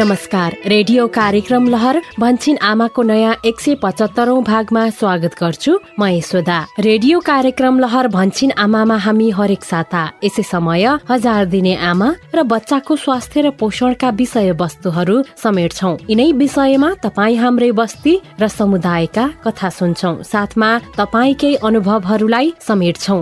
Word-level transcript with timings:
नमस्कार 0.00 0.54
रेडियो 0.66 1.06
कार्यक्रम 1.06 1.66
लहर 1.68 2.00
भन्छिन 2.20 2.56
आमाको 2.64 3.02
नयाँ 3.02 3.34
एक 3.44 3.60
सय 3.60 3.74
पचहत्तरौं 3.82 4.42
भागमा 4.44 4.88
स्वागत 4.90 5.34
गर्छु। 5.40 5.72
म 6.00 6.06
यशोदा। 6.06 6.58
रेडियो 6.78 7.18
कार्यक्रम 7.20 7.78
लहर 7.80 8.08
भन्छिन 8.08 8.50
आमामा 8.64 8.96
हामी 8.96 9.28
हरेक 9.30 9.64
साता। 9.64 10.02
यसै 10.24 10.42
समय 10.42 10.86
हजार 11.10 11.44
दिने 11.52 11.74
आमा 11.76 12.08
र 12.34 12.42
बच्चाको 12.48 12.96
स्वास्थ्य 12.96 13.40
र 13.40 13.50
पोषणका 13.60 14.10
विषय 14.16 14.50
वस्तुहरू 14.56 15.22
समेट्छौ। 15.36 15.92
यिनै 16.08 16.32
विषयमा 16.32 16.90
तपाईँ 17.04 17.36
हाम्रै 17.36 17.70
बस्ती 17.76 18.14
र 18.40 18.48
समुदायका 18.48 19.24
कथा 19.44 19.68
सुन्छौ। 19.68 20.16
साथमा 20.24 20.70
तपाईँकै 20.96 21.54
अनुभवहरूलाई 21.60 22.52
समेट्छौ। 22.68 23.20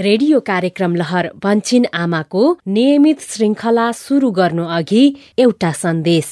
रेडियो 0.00 0.38
कार्यक्रम 0.46 0.96
लहर 0.96 1.28
भन्छिन 1.44 1.86
आमाको 2.00 2.42
नियमित 2.68 3.20
श्रृङ्खला 3.28 3.86
सुरु 4.02 4.30
गर्नु 4.40 4.66
अघि 4.76 5.04
एउटा 5.38 5.72
सन्देश। 5.82 6.28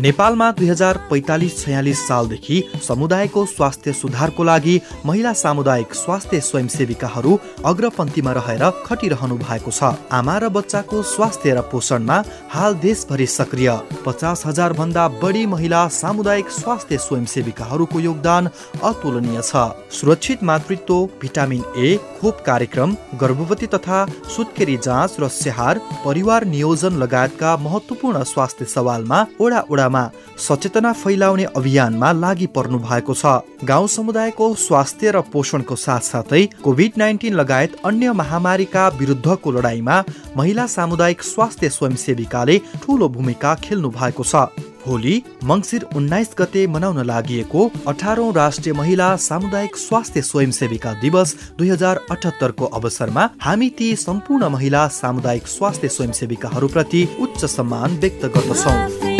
नेपालमा 0.00 0.50
दुई 0.58 0.66
हजार 0.66 0.96
पैँतालिस 1.08 1.56
छयालिस 1.58 1.98
सालदेखि 2.08 2.58
समुदायको 2.86 3.44
स्वास्थ्य 3.46 3.92
सुधारको 3.92 4.44
लागि 4.44 4.80
महिला 5.06 5.32
सामुदायिक 5.32 5.94
स्वास्थ्य 5.94 6.40
स्वयंसेविकाहरू 6.40 7.38
अग्रपन्थीमा 7.70 8.32
रहेर 8.32 8.64
खटिरहनु 8.86 9.36
भएको 9.38 9.70
छ। 9.70 9.90
आमा 10.10 10.36
र 10.38 10.48
बच्चाको 10.48 11.02
स्वास्थ्य 11.04 11.54
र 11.54 11.60
पोषणमा 11.72 12.16
हाल 12.48 12.74
देशभरि 12.80 13.26
सक्रिय। 13.28 13.70
पचास 14.06 14.46
हजार 14.46 14.72
भन्दा 14.72 15.06
बढी 15.20 15.44
महिला 15.46 15.82
सामुदायिक 15.90 16.48
स्वास्थ्य 16.50 16.98
स्वयंसेविकाहरूको 16.98 18.00
योगदान 18.00 18.48
अतुलनीय 18.82 19.40
छ। 19.42 19.52
सुरक्षित 19.92 20.42
मातृत्व 20.42 20.96
भिटामिन 21.20 21.62
ए 21.76 21.96
खोप 22.20 22.40
कार्यक्रम 22.46 22.96
गर्भवती 23.20 23.66
तथा 23.74 24.00
सुत्केरी 24.36 24.76
जाँच 24.80 25.20
र 25.20 25.28
स्याहार 25.34 25.80
परिवार 26.04 26.44
नियोजन 26.46 26.96
लगायतका 27.04 27.56
महत्वपूर्ण 27.68 28.24
स्वास्थ्य 28.24 28.64
सवालमा 28.74 29.24
ओडा 29.40 29.60
ओडा 29.70 29.88
जिल्लामा 29.90 30.38
सचेतना 30.38 30.92
फैलाउने 30.94 31.44
अभियानमा 31.56 32.12
लागि 32.14 32.46
पर्नु 32.54 32.78
भएको 32.80 33.14
छ। 33.14 33.42
गाउँ 33.64 33.88
समुदायको 33.88 34.54
स्वास्थ्य 34.56 35.10
र 35.10 35.20
पोषणको 35.32 35.76
साथसाथै 35.76 36.44
कोभिड 36.62 36.92
नाइन्टिन 36.98 37.34
लगायत 37.34 37.76
अन्य 37.84 38.12
महामारीका 38.12 38.88
विरुद्धको 38.98 39.50
लडाईँमा 39.50 40.02
महिला 40.36 40.66
सामुदायिक 40.68 41.22
स्वास्थ्य 41.24 41.68
स्वयंसेविकाले 41.70 42.58
ठूलो 42.82 43.08
भूमिका 43.10 43.54
खेल्नु 43.64 43.90
भएको 43.90 44.24
छ। 44.24 44.48
भोलि 44.80 45.14
मङ्सिर 45.44 45.82
उन्नाइस 45.96 46.30
गते 46.38 46.66
मनाउन 46.66 47.04
लागि 47.04 47.40
अठारौं 47.86 48.32
राष्ट्रिय 48.34 48.74
महिला 48.74 49.08
सामुदायिक 49.20 49.76
स्वास्थ्य 49.76 50.22
स्वयंसेविका 50.22 50.92
दिवस 51.02 51.36
दुई 51.58 51.68
हजार 51.68 52.00
अठहत्तरको 52.10 52.72
अवसरमा 52.72 53.28
हामी 53.42 53.68
ती 53.78 53.94
सम्पूर्ण 53.98 54.48
महिला 54.56 54.86
सामुदायिक 54.96 55.46
स्वास्थ्य 55.48 55.88
स्वयंसेविकाहरूप्रति 55.90 57.08
उच्च 57.20 57.44
सम्मान 57.46 58.00
व्यक्त 58.00 58.26
गर्दछौँ। 58.36 59.19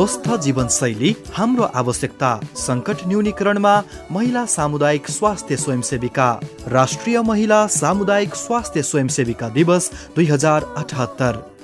स्वस्थ 0.00 0.36
जीवनशैली 0.36 1.16
हाम्रो 1.34 1.62
आवश्यकता। 1.62 2.40
सङ्कट 2.56 2.96
न्यूनीकरणमा 3.06 3.82
महिला 4.12 4.46
सामुदायिक 4.46 5.10
स्वास्थ्य 5.10 5.56
स्वयंसेविका। 5.56 6.40
राष्ट्रिय 6.68 7.22
महिला 7.22 7.66
सामुदायिक 7.66 8.34
स्वास्थ्य 8.34 8.82
स्वयंसेविका 8.82 9.48
दिवस 9.48 9.90
दुई 10.16 10.26
हजार 10.26 10.74
अठहत्तर। 10.78 11.59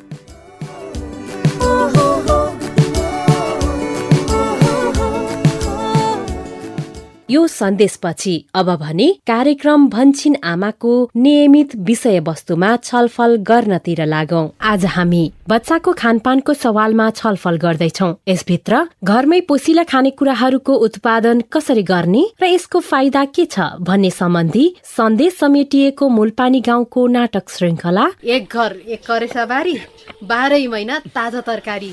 यो 7.31 7.47
सन्देशपछि 7.47 8.35
अब 8.55 8.69
भने 8.81 9.07
कार्यक्रम 9.27 9.89
भन्छिन 9.91 10.37
आमाको 10.45 10.93
नियमित 11.17 11.75
विषयवस्तुमा 11.87 12.77
छलफल 12.79 13.35
गर्नतिर 13.43 14.05
लागौ। 14.07 14.43
आज 14.63 14.85
हामी 14.87 15.23
बच्चाको 15.49 15.93
खानपानको 15.93 16.55
सवालमा 16.55 17.09
छलफल 17.13 17.57
गर्दैछौ। 17.57 18.13
यसभित्र 18.29 18.85
घरमै 19.05 19.41
पोसिला 19.49 19.83
खानेकुराहरूको 19.85 20.75
उत्पादन 20.87 21.43
कसरी 21.53 21.83
गर्ने 21.83 22.25
र 22.43 22.45
यसको 22.47 22.81
फाइदा 22.85 23.25
के 23.35 23.45
छ 23.47 23.59
भन्ने 23.83 24.11
सम्बन्धी 24.13 24.67
सन्देश 24.87 25.37
समेटिएको 25.37 26.09
मूलपानी 26.09 26.61
गाउँको 26.63 27.07
नाटक 27.11 27.51
श्रृङ्खला। 27.51 28.09
एक 28.25 28.55
घर 28.55 28.81
एक 28.87 29.07
करेसा 29.07 29.45
बारी 29.47 29.79
बाह्रै 30.25 30.67
महिना 30.69 30.99
ताजा 31.11 31.41
तरकारी। 31.43 31.93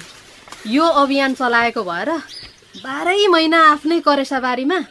यो 0.67 0.83
अभियान 1.01 1.33
चलाएको 1.33 1.83
भएर 1.83 2.09
बाह्रै 2.83 3.27
महिना 3.27 3.69
आफ्नै 3.69 3.99
करेसा 4.01 4.39
बारीमा 4.39 4.85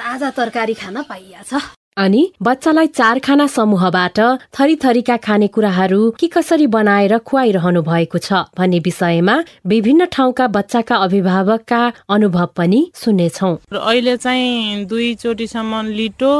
ताजा 0.00 0.30
तरकारी 0.38 0.74
खान 0.82 1.02
पाइया 1.08 1.42
छ 1.50 1.81
अनि 1.96 2.20
बच्चालाई 2.42 2.86
चार 2.86 3.18
खाना 3.18 3.46
समूहबाट 3.46 4.18
थरी 4.58 4.76
थरीका 4.76 5.16
खानेकुराहरू 5.16 6.10
के 6.20 6.26
कसरी 6.26 6.66
बनाएर 6.66 7.16
खुवाइरहनु 7.18 7.82
भएको 7.82 8.18
छ 8.18 8.32
भन्ने 8.58 8.78
विषयमा 8.78 9.34
विभिन्न 9.66 10.04
ठाउँका 10.12 10.46
बच्चाका 10.48 10.96
अभिभावकका 10.96 11.80
अनुभव 12.08 12.48
पनि 12.56 12.80
सुन्नेछौ। 12.94 13.50
अहिले 13.72 14.16
चाहिँ 14.16 14.84
दुईचोटिसम्म 14.84 15.82
लिटो 15.88 16.32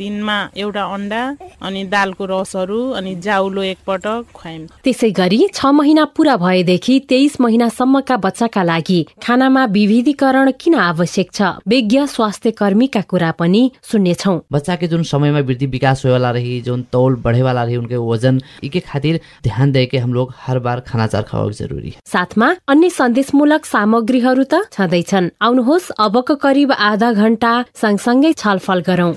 दिनमा 0.00 0.38
एउटा 0.56 0.84
अन्डा 0.94 1.22
अनि 1.62 1.84
दालको 1.84 2.24
रसहरू 2.24 2.80
अनि 2.92 3.14
जाउलो 3.20 3.62
एकपटक 3.62 4.32
खुवाइम 4.34 4.66
त्यसै 4.84 5.10
गरी 5.10 5.40
छ 5.54 5.74
महिना 5.74 6.04
पुरा 6.16 6.36
भएदेखि 6.36 6.98
तेइस 7.08 7.40
महिनासम्मका 7.40 8.16
बच्चाका 8.24 8.62
लागि 8.62 9.00
खानामा 9.22 9.64
विविधीकरण 9.76 10.52
किन 10.60 10.74
आवश्यक 10.80 11.28
छ? 11.34 11.42
विज्ञ 11.68 12.06
स्वास्थ्य 12.06 12.50
कर्मीका 12.50 13.00
कुरा 13.10 13.30
पनि 13.38 13.62
सुन्नेछौ। 13.92 14.36
बच्चा 14.52 14.74
जोन 14.94 15.02
समय 15.02 15.30
में 15.30 15.40
वृद्धि 15.42 15.66
विकास 15.66 16.04
होने 16.04 16.12
वाला 16.12 16.30
रही 16.30 16.60
जो 16.62 16.76
तौल 16.92 17.14
बढ़े 17.24 17.42
वाला 17.42 17.62
रही 17.64 17.76
उनके 17.76 17.96
वजन 18.06 18.40
इके 18.64 18.80
खातिर 18.80 19.20
ध्यान 19.44 19.72
दे 19.72 19.86
के 19.86 19.98
हम 19.98 20.14
लोग 20.14 20.34
हर 20.46 20.58
बार 20.58 20.80
खाना 20.80 21.06
चार 21.06 21.22
खावा 21.22 21.50
जरुरी। 21.50 21.94
साथमा 22.06 22.54
अन्य 22.68 22.90
सन्देशमूलक 22.90 23.64
सामग्रीहरू 23.64 24.44
त 24.44 24.62
छँदैछन्। 24.72 25.30
आउनुहोस् 25.42 25.90
अबको 25.98 26.34
करिब 26.36 26.72
आधा 26.72 27.12
घण्टा 27.12 27.52
सँगसँगै 27.74 28.32
छलफल 28.32 28.80
गरौं। 28.86 29.12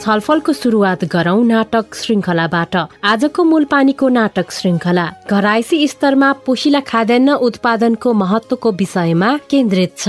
छलफलको 0.00 0.52
सुरुवात 0.52 1.04
गरौं 1.04 1.44
नाटक 1.44 1.94
श्रृङ्खलाबाट। 1.94 2.76
आजको 3.04 3.44
मूल 3.44 3.64
पानीको 3.64 4.08
नाटक 4.08 4.50
श्रृङ्खला। 4.50 5.06
घराइसी 5.30 5.86
स्तरमा 5.88 6.32
पोसिला 6.46 6.80
खाद्यान्न 6.80 7.28
उत्पादनको 7.44 8.12
महत्वको 8.14 8.72
विषयमा 8.72 9.30
केन्द्रित 9.50 9.92
छ। 9.98 10.08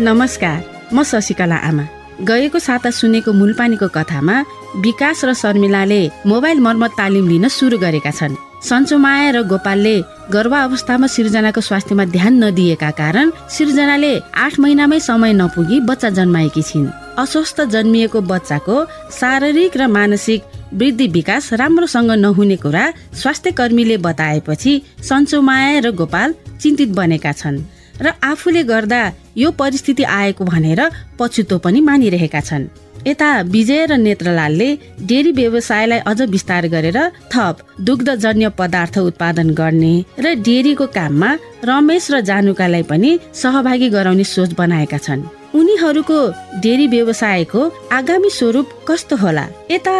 नमस्कार 0.00 0.60
म 0.92 1.02
शशिकला 1.04 1.56
आमा। 1.68 1.82
गएको 2.24 2.58
साता 2.58 2.90
सुनेको 2.90 3.32
मूलपानीको 3.32 3.88
कथामा 3.92 4.36
विकास 4.80 5.24
र 5.24 5.32
शर्मिलाले 5.36 6.00
मोबाइल 6.26 6.58
मर्मत 6.66 6.92
तालिम 6.98 7.28
लिन 7.28 7.48
सुरु 7.48 7.78
गरेका 7.78 8.10
छन्। 8.10 8.34
सन्चोमाया 8.64 9.30
र 9.36 9.42
गोपालले 9.44 9.94
गर्भावस्थामा 10.32 11.06
सिर्जनाको 11.06 11.60
स्वास्थ्यमा 11.60 12.04
ध्यान 12.16 12.32
नदिएका 12.44 12.90
कारण 12.96 13.30
सिर्जनाले 13.52 14.12
आठ 14.34 14.52
महिनामै 14.60 15.00
समय 15.00 15.32
नपुगी 15.36 15.80
बच्चा 15.84 16.10
जन्माएकी 16.16 16.62
छिन्। 16.62 16.88
अस्वस्थ 17.20 17.60
जन्मिएको 17.68 18.20
बच्चाको 18.24 18.76
शारीरिक 19.20 19.76
र 19.76 19.86
मानसिक 19.96 20.40
वृद्धि 20.80 21.06
विकास 21.16 21.52
राम्रोसँग 21.60 22.10
नहुने 22.24 22.56
कुरा 22.56 22.84
स्वास्थ्य 23.20 23.50
कर्मीले 23.52 23.96
बताएपछि 24.00 24.72
सन्चोमाया 25.04 25.78
र 25.84 25.90
गोपाल 25.92 26.34
चिन्तित 26.56 26.88
बनेका 26.96 27.32
छन् 27.32 27.60
र 28.00 28.12
आफूले 28.24 28.62
गर्दा 28.64 29.00
यो 29.36 29.50
परिस्थिति 29.50 30.02
आएको 30.02 30.44
भनेर 30.44 30.80
पछुतो 31.18 31.58
पनि 31.58 31.80
मानिरहेका 31.80 32.40
छन्। 32.40 32.68
यता 33.06 33.40
विजय 33.40 33.86
र 33.86 33.96
नेत्रलालले 33.96 34.68
डेरी 35.02 35.32
व्यवसायलाई 35.32 35.98
अझ 35.98 36.20
विस्तार 36.30 36.66
गरेर 36.68 36.98
थप 37.32 37.56
दुग्धजन्य 37.80 38.48
पदार्थ 38.58 38.98
उत्पादन 38.98 39.50
गर्ने 39.54 39.94
र 40.20 40.34
डेरीको 40.44 40.86
काममा 40.86 41.30
रमेश 41.64 42.10
र 42.10 42.20
जानुकालाई 42.20 42.82
पनि 42.82 43.18
सहभागी 43.34 43.88
गराउने 43.88 44.24
सोच 44.24 44.52
बनाएका 44.52 44.98
छन्। 44.98 45.39
उनीहरूको 45.54 46.18
डेरी 46.62 46.86
व्यवसायको 46.86 47.60
आगामी 47.92 48.30
स्वरूप 48.30 48.66
कस्तो 48.88 49.16
होला? 49.22 49.44
यता 49.70 49.96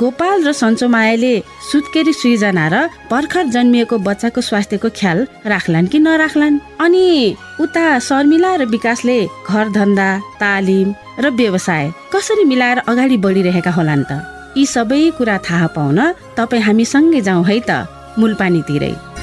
गोपाल 0.00 0.38
र 0.48 0.52
सन्चोमायाले 0.52 1.34
सुत्केरी 1.70 2.12
सृजना 2.12 2.66
र 2.72 2.74
भर्खर 3.12 3.44
जन्मिएको 3.54 3.96
बच्चाको 4.08 4.40
स्वास्थ्यको 4.40 4.88
ख्याल 4.98 5.18
राख्लान् 5.52 5.90
कि 5.92 5.98
नराख्लान्? 5.98 6.60
अनि 6.80 7.36
उता 7.60 7.86
शर्मिला 8.08 8.52
र 8.56 8.62
विकासले 8.74 9.18
घर 9.48 9.66
धन्दा 9.78 10.08
तालिम 10.40 10.88
र 11.20 11.24
व्यवसाय 11.30 11.84
कसरी 12.12 12.44
मिलाएर 12.50 12.78
अगाडि 12.88 13.16
बढिरहेका 13.24 13.72
होलान् 13.76 14.08
त? 14.08 14.12
यी 14.56 14.64
सबै 14.66 15.02
कुरा 15.18 15.36
थाहा 15.44 15.66
पाउन 15.76 15.98
तपाईँ 16.36 16.64
हामी 16.64 16.84
सँगै 16.84 17.20
जाउँ 17.20 17.44
है 17.44 17.60
त 17.68 17.70
मुलपानीतिरै। 18.18 19.13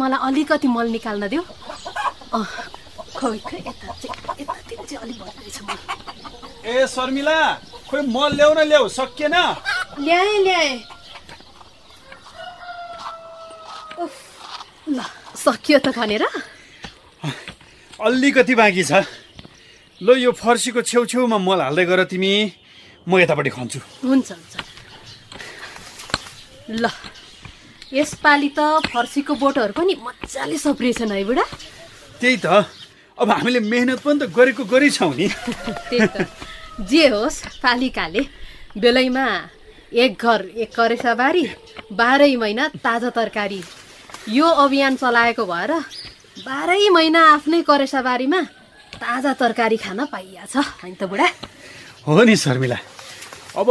मलाई 0.00 0.20
अलिकति 0.28 0.68
मल 0.68 0.86
निकाल्न 0.96 1.28
देऊ 1.28 1.42
अँ, 2.34 2.44
खोइ 3.18 3.38
खोइ 3.48 3.60
यता 3.68 3.86
यतातिर 4.40 4.78
चाहिँ 4.88 5.00
अलिक 5.02 5.18
भइरहेछ 5.22 5.58
मल। 5.66 5.78
ए 6.70 6.86
शर्मिला 6.86 7.38
खोइ 7.88 8.02
मल 8.14 8.30
ल्याउ 8.38 8.52
न 8.54 8.60
ल्याउ 8.68 8.84
सकिएन। 8.98 9.36
ल्याएँ 10.04 10.38
ल्याएँ। 10.44 10.76
ल 14.88 15.00
सकियो 15.36 15.78
त 15.84 15.88
खनेर 15.96 16.24
अलिकति 18.00 18.54
बाँकी 18.54 18.84
छ। 18.84 18.92
ल 20.00 20.08
यो 20.22 20.30
फर्सीको 20.32 20.80
छेउछेउमा 20.86 21.38
मल 21.38 21.60
हाल्दै 21.60 21.84
गर 21.90 22.04
तिमी। 22.12 22.32
म 23.08 23.18
यतापट्टि 23.18 23.50
खन्छु। 23.50 23.78
हुन्छ 24.04 24.28
हुन्छ। 24.32 24.54
ल। 26.70 26.86
यसपालि 27.92 28.50
त 28.52 28.60
फर्सीको 28.92 29.34
बोटहरू 29.34 29.72
पनि 29.72 29.94
मजाले 30.04 30.58
सप्रिएछन् 30.58 31.12
है 31.12 31.24
बुढा। 31.24 31.44
त्यही 32.20 32.36
त। 32.36 32.46
अब 33.18 33.30
हामीले 33.30 33.60
मेहनत 33.64 34.00
पनि 34.04 34.18
त 34.20 34.22
गरेको 34.28 34.64
गरेछौँ 34.64 35.12
नि। 35.16 35.28
त्यही 35.90 36.06
त। 36.06 36.28
जे 36.84 37.04
होस् 37.08 37.58
पालिकाले 37.64 38.22
बेलैमा 38.76 39.26
एक 39.88 40.12
घर 40.20 40.40
एक 40.62 40.70
करेसा 40.76 41.14
बारी 41.14 41.44
बाह्रै 41.92 42.36
महिना 42.36 42.64
ताजा 42.84 43.10
तरकारी। 43.10 43.60
यो 44.28 44.46
अभियान 44.46 44.96
चलाएको 45.00 45.44
भएर 45.48 45.72
बाह्रै 46.44 46.88
महिना 46.92 47.20
आफ्नै 47.34 47.62
करेसा 47.64 48.00
बारीमा 48.04 48.40
ताजा 49.00 49.32
तरकारी 49.32 49.76
खान 49.80 50.04
पाइया 50.12 50.44
छ। 50.44 50.60
होइन 50.84 50.94
त 50.94 51.08
बुढा? 51.08 51.26
हो 52.04 52.22
नि 52.24 52.36
शर्मिला। 52.36 52.78
अब 53.56 53.68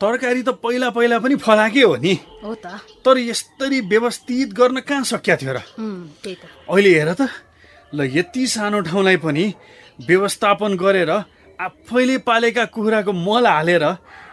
तरकारी 0.00 0.42
त 0.42 0.48
पहिला 0.62 0.88
पहिला 0.90 1.18
पनि 1.18 1.36
फलाकै 1.38 1.82
हो 1.82 1.94
नि। 1.96 2.14
हो 2.42 2.54
त। 2.54 2.66
तर 3.04 3.16
यस्तरी 3.18 3.80
व्यवस्थित 3.90 4.48
गर्न 4.52 4.80
कहाँ 4.82 5.04
सकिया 5.04 5.36
थियो 5.40 5.52
र? 5.54 5.58
अहिले 6.68 6.90
हेर 6.98 7.10
त 7.14 7.22
ल 7.94 7.98
यति 8.10 8.46
सानो 8.46 8.80
ठाउँलाई 8.90 9.16
पनि 9.22 9.44
व्यवस्थापन 10.06 10.76
गरेर 10.76 11.10
आफैले 11.60 12.16
पालेका 12.26 12.64
कुखुराको 12.74 13.12
मल 13.14 13.46
हालेर 13.46 13.84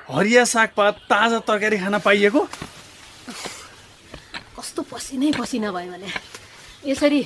हरिया 0.10 0.44
सागपात 0.44 0.96
ताजा 1.08 1.40
तरकारी 1.46 1.78
खान 1.78 1.96
पाइएको? 2.02 2.42
कस्तो 4.58 4.82
पसिनै 4.92 5.32
पसिना 5.38 5.70
भयो 5.72 5.92
भने। 5.94 6.10
यसरी 6.90 7.22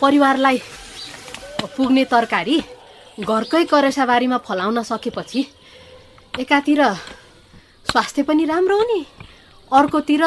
परिवारलाई 0.00 0.58
पुग्ने 1.76 2.04
तरकारी 2.12 2.56
घरकै 3.20 3.64
करेसाबारीमा 3.72 4.38
फलाउन 4.46 4.82
सकेपछि 4.82 5.40
एकातिर 6.40 6.80
स्वास्थ्य 7.92 8.22
पनि 8.22 8.44
राम्रो 8.44 8.76
हुने 8.78 9.00
अर्कोतिर 9.72 10.22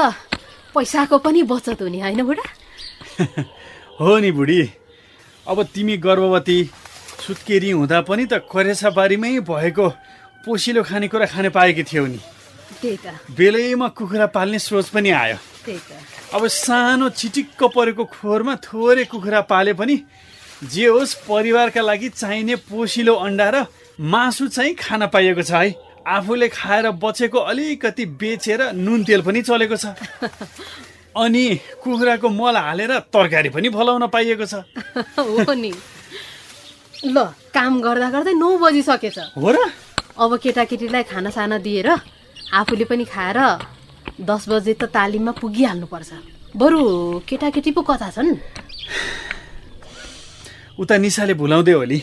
पैसाको 0.76 1.18
पनि 1.18 1.42
बचत 1.44 1.82
हुने 1.82 2.00
होइन 2.02 2.22
बुढा? 2.24 2.46
हो 4.00 4.18
नि 4.20 4.32
बुढी। 4.32 4.62
अब 5.48 5.64
तिमी 5.74 5.98
गर्भवती 5.98 6.58
सुत्केरी 7.26 7.72
हुँदा 7.72 8.02
पनि 8.02 8.26
त 8.26 8.46
करेसा 8.54 8.90
बारीमै 8.90 9.40
भएको 9.50 9.90
पोसिलो 10.46 10.84
खानेकुरा 10.84 11.26
खाने 11.26 11.50
पाएकी 11.50 11.84
थियौ 11.84 12.06
नि। 12.06 12.20
बेलैमा 13.34 13.88
कुखुरा 13.98 14.26
पाल्ने 14.30 14.60
सोच 14.60 14.90
पनि 14.90 15.10
आयो। 15.10 15.38
अब 16.34 16.48
सानो 16.48 17.10
चिटिक्क 17.10 17.64
परेको 17.74 18.06
खोरमा 18.06 18.56
थोरै 18.62 19.06
कुखुरा 19.10 19.42
पाले 19.42 19.74
पनि 19.74 19.98
जे 20.70 20.86
होस् 20.86 21.16
परिवारका 21.26 21.82
लागि 21.82 22.10
चाहिने 22.10 22.56
पोसिलो 22.70 23.14
अन्डा 23.26 23.50
र 23.50 23.66
मासु 24.00 24.48
चाहिँ 24.54 24.76
खान 24.76 25.08
पाइएको 25.10 25.42
छ 25.42 25.52
है। 25.52 25.95
आफूले 26.08 26.48
खाएर 26.50 26.90
बचेको 27.02 27.40
अलिकति 27.40 28.06
बेचेर 28.06 28.62
नुन 28.74 29.04
तेल 29.04 29.22
पनि 29.22 29.42
चलेको 29.42 29.76
छ। 29.76 29.86
अनि 31.18 31.46
कुखुराको 31.82 32.30
मल 32.30 32.58
हालेर 32.58 32.92
तरकारी 33.10 33.50
पनि 33.50 33.70
फलाउन 33.70 34.08
पाइएको 34.08 34.46
छ। 34.46 34.54
हो 35.20 35.54
नि। 35.54 35.74
ल 37.06 37.18
काम 37.54 37.82
गर्दा 37.82 38.10
गर्दै 38.10 38.34
नौ 38.34 38.50
बजिसकेछ। 38.58 39.18
हो 39.34 39.50
र? 39.52 39.58
अब 40.18 40.38
केटाकेटीलाई 40.38 41.04
खानासाना 41.04 41.58
दिएर 41.58 41.90
आफूले 42.54 42.86
पनि 42.86 43.06
खाएर 43.06 43.40
दस 44.22 44.46
बजे 44.50 44.74
त 44.74 44.84
तालिममा 44.94 45.32
पुगिहाल्नुपर्छ। 45.42 46.12
बरु 46.56 46.82
केटाकेटी 47.26 47.72
पो 47.72 47.82
कता 47.82 48.10
छन्। 48.14 48.38
उता 50.80 50.96
निसाले 50.98 51.34
भुलाउँदै 51.34 51.74
होली 51.74 52.00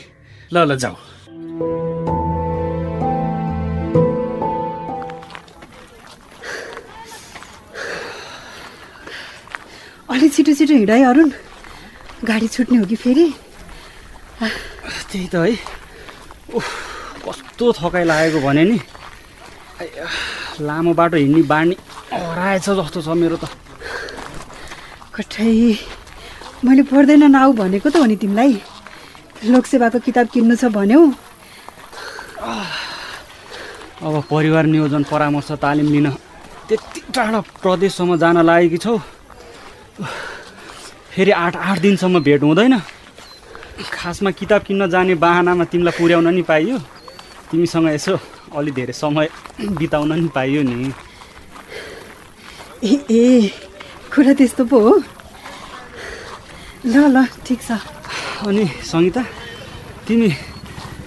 ल 0.52 0.56
ल 0.66 0.76
जाऊ। 0.76 1.91
अलि 10.12 10.28
छिटो 10.28 10.52
छिटो 10.54 10.74
हिँड 10.74 10.90
है 10.90 11.04
अरुण। 11.08 11.30
गाडी 12.28 12.48
छुट्ने 12.48 12.78
हो 12.78 12.84
कि 12.84 12.96
फेरि? 12.96 13.26
त्यही 15.08 15.26
त 15.32 15.34
है। 15.34 15.56
उफ, 16.52 16.66
कस्तो 17.24 17.72
थकाइ 17.72 18.04
लागेको 18.04 18.40
भने 18.44 18.64
नि। 18.64 18.78
लामो 20.60 20.92
बाटो 20.94 21.16
हिँड्ने 21.16 21.42
बानी 21.48 21.76
हराएछ 22.12 22.68
जस्तो 22.68 23.00
छ 23.02 23.08
मेरो 23.16 23.36
त। 23.40 23.48
कठै 25.16 25.48
मैले 26.64 26.82
पढ्दैन 26.92 27.24
नआऊ 27.32 27.52
भनेको 27.56 27.88
त 27.88 27.96
हो 27.96 28.04
नि 28.04 28.16
तिमीलाई। 28.20 28.52
लोकसेवाको 29.48 29.98
किताब 30.06 30.26
किन्नु 30.28 30.54
छ 30.60 30.68
भन्यौ। 30.76 31.00
अब 34.02 34.14
परिवार 34.28 34.64
नियोजन 34.66 35.02
परामर्श 35.08 35.50
तालिम 35.56 35.88
लिन 35.88 36.08
त्यति 36.68 37.00
टाढा 37.14 37.40
प्रदेशसम्म 37.64 38.16
जान 38.20 38.36
लागेकी 38.44 38.78
छौ। 38.78 38.94
फेरि 40.00 41.30
आठ 41.30 41.56
आठ 41.56 41.78
दिनसम्म 41.80 42.20
भेट 42.24 42.42
हुँदैन। 42.42 42.74
खासमा 43.92 44.30
किताब 44.30 44.62
किन्न 44.62 44.88
जाने 44.88 45.14
बाहनामा 45.14 45.64
तिमीलाई 45.68 45.94
पुर्याउन 45.98 46.28
नि 46.34 46.42
पाइयो। 46.42 46.78
तिमीसँग 47.50 47.88
यसो 47.92 48.16
अलि 48.56 48.70
धेरै 48.72 48.92
समय 48.92 49.28
बिताउन 49.60 50.12
नि 50.12 50.28
पाइयो 50.34 50.62
नि। 50.62 50.92
ए 52.84 52.94
ए 53.10 53.50
कुरा 54.12 54.32
त्यस्तो 54.38 54.64
पो 54.64 54.78
हो। 54.80 54.92
ल 56.86 56.94
ल 57.14 57.26
ठिक 57.46 57.60
छ। 57.62 57.78
अनि 58.48 58.64
सङ्गीता 58.90 59.22
तिमी 60.08 60.28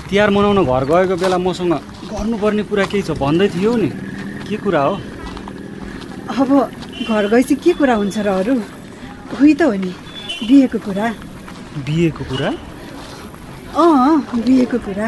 तिहार 0.10 0.30
मनाउन 0.30 0.60
घर 0.64 0.84
गएको 0.86 1.16
बेला 1.18 1.38
मसँग 1.38 1.74
गर्नुपर्ने 2.14 2.64
कुरा 2.70 2.86
केही 2.86 3.04
छ 3.04 3.12
भन्दै 3.18 3.48
थियो 3.50 3.76
नि। 3.76 3.90
के 4.46 4.56
कुरा 4.62 4.82
हो? 4.82 4.96
अब 6.26 6.50
घर 7.08 7.28
गएपछि 7.30 7.56
के 7.64 7.74
कुरा 7.78 7.96
हुन्छ 7.96 8.18
र 8.26 8.28
अरू? 8.28 8.56
उही 9.36 9.54
त 9.54 9.62
हो 9.62 9.74
नि 9.78 9.92
बिहेको 10.48 10.80
कुरा। 10.86 11.08
बिहेको 11.86 12.24
कुरा? 12.30 12.50
अँ 13.78 14.42
बिहेको 14.46 14.78
कुरा। 14.86 15.08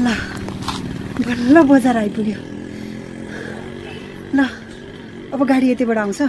ल 0.00 0.06
बल्ल 1.26 1.56
बजार 1.70 1.96
आइपुग्यो। 1.96 2.38
ल 4.36 4.38
अब 5.32 5.40
गाडी 5.46 5.66
यतिबाट 5.72 5.98
आउँछ। 5.98 6.20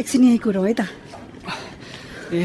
एकछिन 0.00 0.24
यही 0.24 0.38
कुरो 0.44 0.62
है 0.66 0.72
त। 0.74 0.82
ए। 2.32 2.42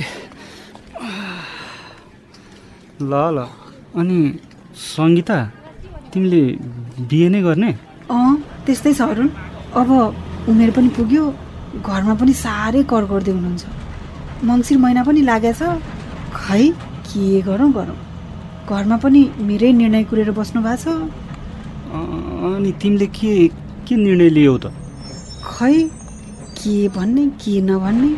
ल 3.01 3.13
ल। 3.35 3.37
अनि 3.97 4.19
सङ्गीता 4.77 5.37
तिमीले 6.13 6.41
बिहे 7.09 7.27
नै 7.29 7.41
गर्ने? 7.41 7.71
अँ। 8.11 8.50
त्यस्तै 8.65 8.93
छ 8.93 9.01
अरुण। 9.11 9.29
अब 9.79 9.89
उमेर 10.51 10.69
पनि 10.75 10.89
पुग्यो 10.97 11.23
घरमा 11.87 12.13
पनि 12.21 12.33
साह्रै 12.43 12.81
कर 12.91 13.03
गर्दै 13.11 13.31
हुनुहुन्छ। 13.37 13.63
मङ्सिर 14.47 14.77
महिना 14.83 15.01
पनि 15.07 15.21
लागेछ 15.29 15.61
खै 16.39 16.63
के 17.07 17.25
गरौँ 17.47 17.71
गरौँ। 17.77 17.97
घरमा 18.69 18.97
पनि 19.03 19.21
मेरै 19.47 19.71
निर्णय 19.81 20.03
कुरेर 20.09 20.31
बस्नु 20.39 20.59
भएको 20.67 20.77
छ। 20.83 20.85
अनि 21.91 22.71
तिमीले 22.81 23.07
के 23.17 23.33
के 23.85 23.95
निर्णय 24.05 24.29
लियौ 24.37 24.55
त? 24.63 24.65
खै 25.45 25.75
के 26.59 26.75
भन्ने 26.95 27.23
के 27.41 27.53
नभन्ने? 27.69 28.11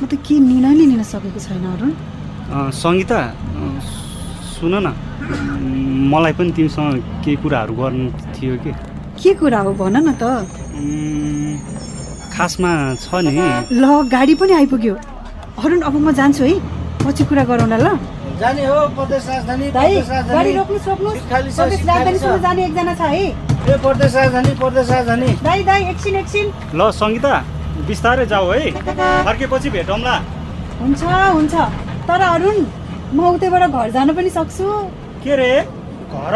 म 0.00 0.02
त 0.10 0.12
के 0.26 0.34
निर्णय 0.50 0.74
नै 0.78 0.84
लिन 0.90 1.02
सकेको 1.12 1.40
छैन 1.46 1.66
अरुण। 1.72 1.90
सङ्गीता 2.82 3.18
सुन 4.54 4.74
न। 4.84 4.86
मलाई 6.12 6.32
पनि 6.38 6.50
तिमीसँग 6.56 6.94
केही 7.24 7.36
कुराहरू 7.42 7.72
गर्नु 7.80 8.06
थियो 8.34 8.56
कि? 8.64 8.72
के 9.22 9.32
कुरा 9.38 9.60
हो 9.64 9.72
भन 9.78 9.96
न 10.02 10.12
त। 10.18 10.22
खासमा 12.34 12.72
छ 12.98 13.06
नि। 13.24 13.32
ल 13.70 13.84
गाडी 14.10 14.34
पनि 14.34 14.52
आइपुग्यो। 14.52 14.94
अरुण 15.62 15.80
अब 15.86 15.94
म 15.94 16.12
जान्छु 16.18 16.44
है। 16.44 16.54
पछि 17.02 17.24
कुरा 17.30 17.44
गरौँला 17.44 17.76
ल। 17.76 17.88
जाने 18.40 18.64
हो 18.66 18.78
प्रदेश 18.98 19.22
राजधानी 19.28 19.66
प्रदेश 19.70 20.08
गाडी 20.08 20.10
राजधानी 20.10 20.52
रोक्नुहोस् 20.58 20.88
रोक्नुहोस् 20.88 21.22
प्रदेश 21.56 21.80
राजधानीसम्म। 21.86 22.42
जाने 22.42 22.64
एकजना 22.66 22.94
छ 22.94 23.02
है। 23.14 23.26
ए 23.70 23.74
प्रदेश 23.84 24.14
राजधानी 24.14 24.52
प्रदेश 24.58 24.90
राजधानी। 24.90 25.28
दाइ 25.46 25.60
दाइ 25.70 25.80
एकछिन 25.90 26.14
एकछिन। 26.22 26.46
ल 26.74 26.90
सङ्गीता 26.90 27.32
बिस्तारै 27.86 28.26
जाऊ 28.26 28.46
है। 28.50 28.70
फर्केपछि 29.26 29.68
भेटौँला 29.70 30.14
हुन्छ 30.80 31.02
हुन्छ। 31.36 31.54
तर 32.08 32.20
अरुण 32.34 32.56
म 33.14 33.18
उतैबाट 33.38 33.62
घर 33.70 33.90
जान 33.94 34.08
पनि 34.16 34.30
सक्छु। 34.30 34.66
के 35.22 35.32
रे? 35.36 35.52
घर? 36.10 36.34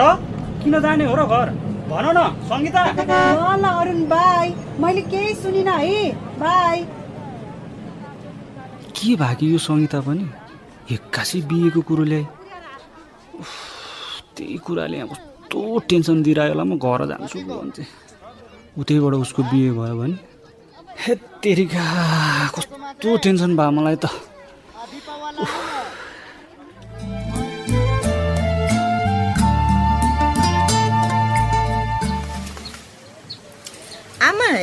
किन 0.63 0.75
जाने 0.85 1.05
हो 1.11 1.15
र 1.17 1.23
घर? 1.27 1.47
भन 1.91 2.07
न 2.17 2.21
सङ्गीता। 2.51 2.83
ल 2.99 3.63
ल 3.63 3.65
अरुण 3.81 4.01
बाई 4.11 4.47
मैले 4.83 5.03
केही 5.13 5.35
सुनिनँ 5.43 5.79
है 5.79 6.03
बाई 6.43 6.79
के 8.97 9.15
भयो 9.21 9.35
कि 9.39 9.45
यो 9.53 9.59
सङ्गीता 9.69 10.01
पनि? 10.07 10.25
एक्कासी 10.95 11.39
बिहेको 11.51 11.81
कुरो 11.89 12.05
ल्याए। 12.11 12.25
उफ, 13.39 13.53
त्यही 14.37 14.57
कुराले 14.67 14.97
यहाँ 14.97 15.09
कस्तो 15.13 15.59
टेन्सन 15.89 16.17
दिइरह्यो 16.27 16.53
होला 16.53 16.65
म 16.65 16.75
घर 16.75 17.01
जान्छु 17.11 17.39
भन्छ 17.51 17.79
उतैबाट 18.79 19.15
उसको 19.25 19.43
बिहे 19.51 19.71
भयो 19.79 19.95
भने? 20.01 20.17
हे 21.03 21.13
तेरिका 21.43 21.83
कस्तो 22.57 23.09
टेन्सन 23.25 23.51
भयो 23.57 23.71
मलाई 23.79 23.97
त। 24.03 24.05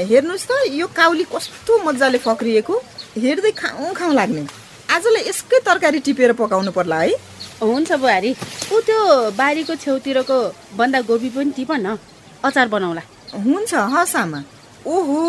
हेर्नुहोस् 0.10 0.48
त 0.50 0.52
यो 0.74 0.88
काउली 0.88 1.24
कस्तो 1.34 1.78
मजाले 1.86 2.18
फक्रिएको। 2.18 2.76
हेर्दै 3.18 3.52
खाउँ 3.52 3.94
खाउँ 3.94 4.14
लाग्ने। 4.14 4.44
आजलाई 4.90 5.24
यसकै 5.30 5.60
तरकारी 5.66 6.00
टिपेर 6.00 6.32
पकाउनु 6.34 6.72
पर्ला 6.72 7.00
है। 7.02 7.14
हुन्छ 7.62 7.92
बुहारी। 7.94 8.32
ऊ 8.74 8.80
त्यो 8.82 9.00
बारीको 9.38 9.76
छेउतिरको 9.76 10.38
बन्दागोपी 10.78 11.30
पनि 11.30 11.52
टिप 11.56 11.72
न 11.72 11.98
अचार 12.44 12.68
बनाउला। 12.68 13.04
हुन्छ 13.46 13.74
हस् 13.94 14.16
आमा। 14.16 14.40
ओहो 14.86 15.20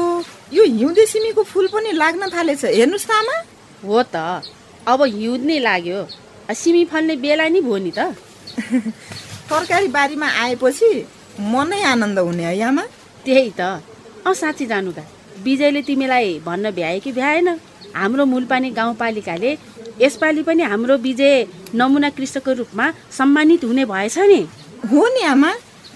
यो 0.53 0.63
हिउँदे 0.65 1.07
सिमीको 1.07 1.43
फुल 1.43 1.67
पनि 1.73 1.93
लाग्न 1.93 2.29
थालेछ। 2.35 2.65
हेर्नुहोस् 2.65 3.09
त 3.09 3.11
आमा। 3.11 3.37
हो 3.87 4.03
त। 4.03 4.17
अब 4.87 5.01
हिउँद 5.03 5.43
नै 5.45 5.59
लाग्यो। 5.59 6.01
सिमी 6.53 6.85
फल्ने 6.85 7.17
बेला 7.17 7.49
नि 7.49 7.61
भयो 7.61 7.79
नि 7.79 7.93
त। 7.99 8.17
तरकारी 9.49 9.89
बारीमा 9.89 10.29
आएपछि 10.45 10.91
मनै 11.41 11.83
आनन्द 11.83 12.19
हुने 12.19 12.45
है 12.45 12.61
आमा। 12.63 12.83
त्यही 13.25 13.51
त। 13.61 13.94
अँ 14.25 14.33
साँच्ची 14.35 14.67
जानु 14.67 14.93
त 14.97 15.05
विजयले 15.45 15.81
तिमीलाई 15.85 16.41
भन्न 16.41 16.71
भ्याए 16.73 16.99
कि 17.05 17.13
भ्याएन? 17.13 17.49
हाम्रो 17.93 18.25
मूलपानी 18.25 18.71
गाउँपालिकाले 18.73 19.51
यसपालि 20.01 20.43
पनि 20.49 20.63
हाम्रो 20.65 20.97
विजय 20.97 21.47
नमुना 21.77 22.09
कृषकको 22.17 22.53
रूपमा 22.59 22.87
सम्मानित 23.13 23.65
हुने 23.65 23.85
भएछ 23.85 24.19
नि। 24.19 24.41
हो 24.91 25.03
नि 25.15 25.23
आमा 25.29 25.51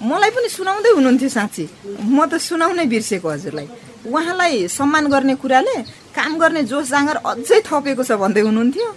मलाई 0.04 0.30
पनि 0.36 0.48
सुनाउँदै 0.48 0.90
हुनुहुन्थ्यो 0.92 1.28
साँच्ची। 1.28 1.64
म 2.04 2.26
त 2.28 2.36
सुनाउनै 2.36 2.84
बिर्सेको 2.92 3.28
हजुरलाई। 3.28 3.68
उहाँलाई 4.06 4.68
सम्मान 4.68 5.04
गर्ने 5.08 5.34
कुराले 5.40 5.76
काम 6.12 6.38
गर्ने 6.38 6.62
जोस 6.68 6.86
जाँगर 6.92 7.16
अझै 7.24 7.58
थपेको 7.64 8.02
छ 8.04 8.12
भन्दै 8.20 8.40
हुनुहुन्थ्यो। 8.44 8.88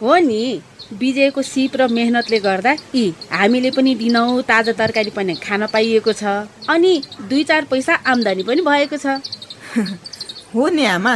हो 0.00 0.14
नि। 0.22 0.40
विजयको 1.00 1.42
सिप 1.42 1.76
र 1.76 1.88
मेहनतले 1.88 2.38
गर्दा 2.38 2.72
यी 2.94 3.04
हामीले 3.32 3.70
पनि 3.70 3.94
दिनौँ 3.94 4.42
ताजा 4.42 4.72
तरकारी 4.72 5.10
पनि 5.10 5.34
खान 5.34 5.66
पाइएको 5.66 6.12
छ। 6.12 6.24
अनि 6.68 6.92
दुई 7.28 7.44
चार 7.44 7.64
पैसा 7.64 7.94
आम्दानी 8.06 8.42
पनि 8.42 8.62
भएको 8.62 8.96
छ। 8.96 9.06
हो 10.54 10.68
नि 10.68 10.84
आमा 10.84 11.14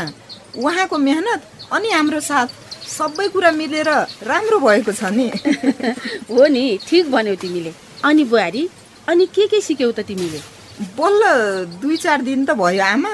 उहाँको 0.57 0.99
मेहनत 0.99 1.43
अनि 1.73 1.91
हाम्रो 1.91 2.21
साथ 2.21 2.49
सबै 2.89 3.29
कुरा 3.29 3.51
मिलेर 3.53 3.89
राम्रो 4.23 4.59
भएको 4.61 4.93
छ 4.93 5.13
नि। 5.13 5.29
हो 6.31 6.47
नि 6.47 6.65
ठिक 6.89 7.11
भन्यौ 7.11 7.35
तिमीले। 7.37 7.73
अनि 8.05 8.25
बुहारी 8.25 8.69
अनि 9.09 9.27
के 9.27 9.47
के 9.47 9.61
सिक्यौ 9.61 9.93
त 9.93 10.01
तिमीले? 10.01 10.41
बल्ल 10.97 11.23
दुई 11.81 11.97
चार 11.97 12.23
दिन 12.23 12.45
त 12.45 12.51
भयो 12.57 12.85
आमा। 12.85 13.13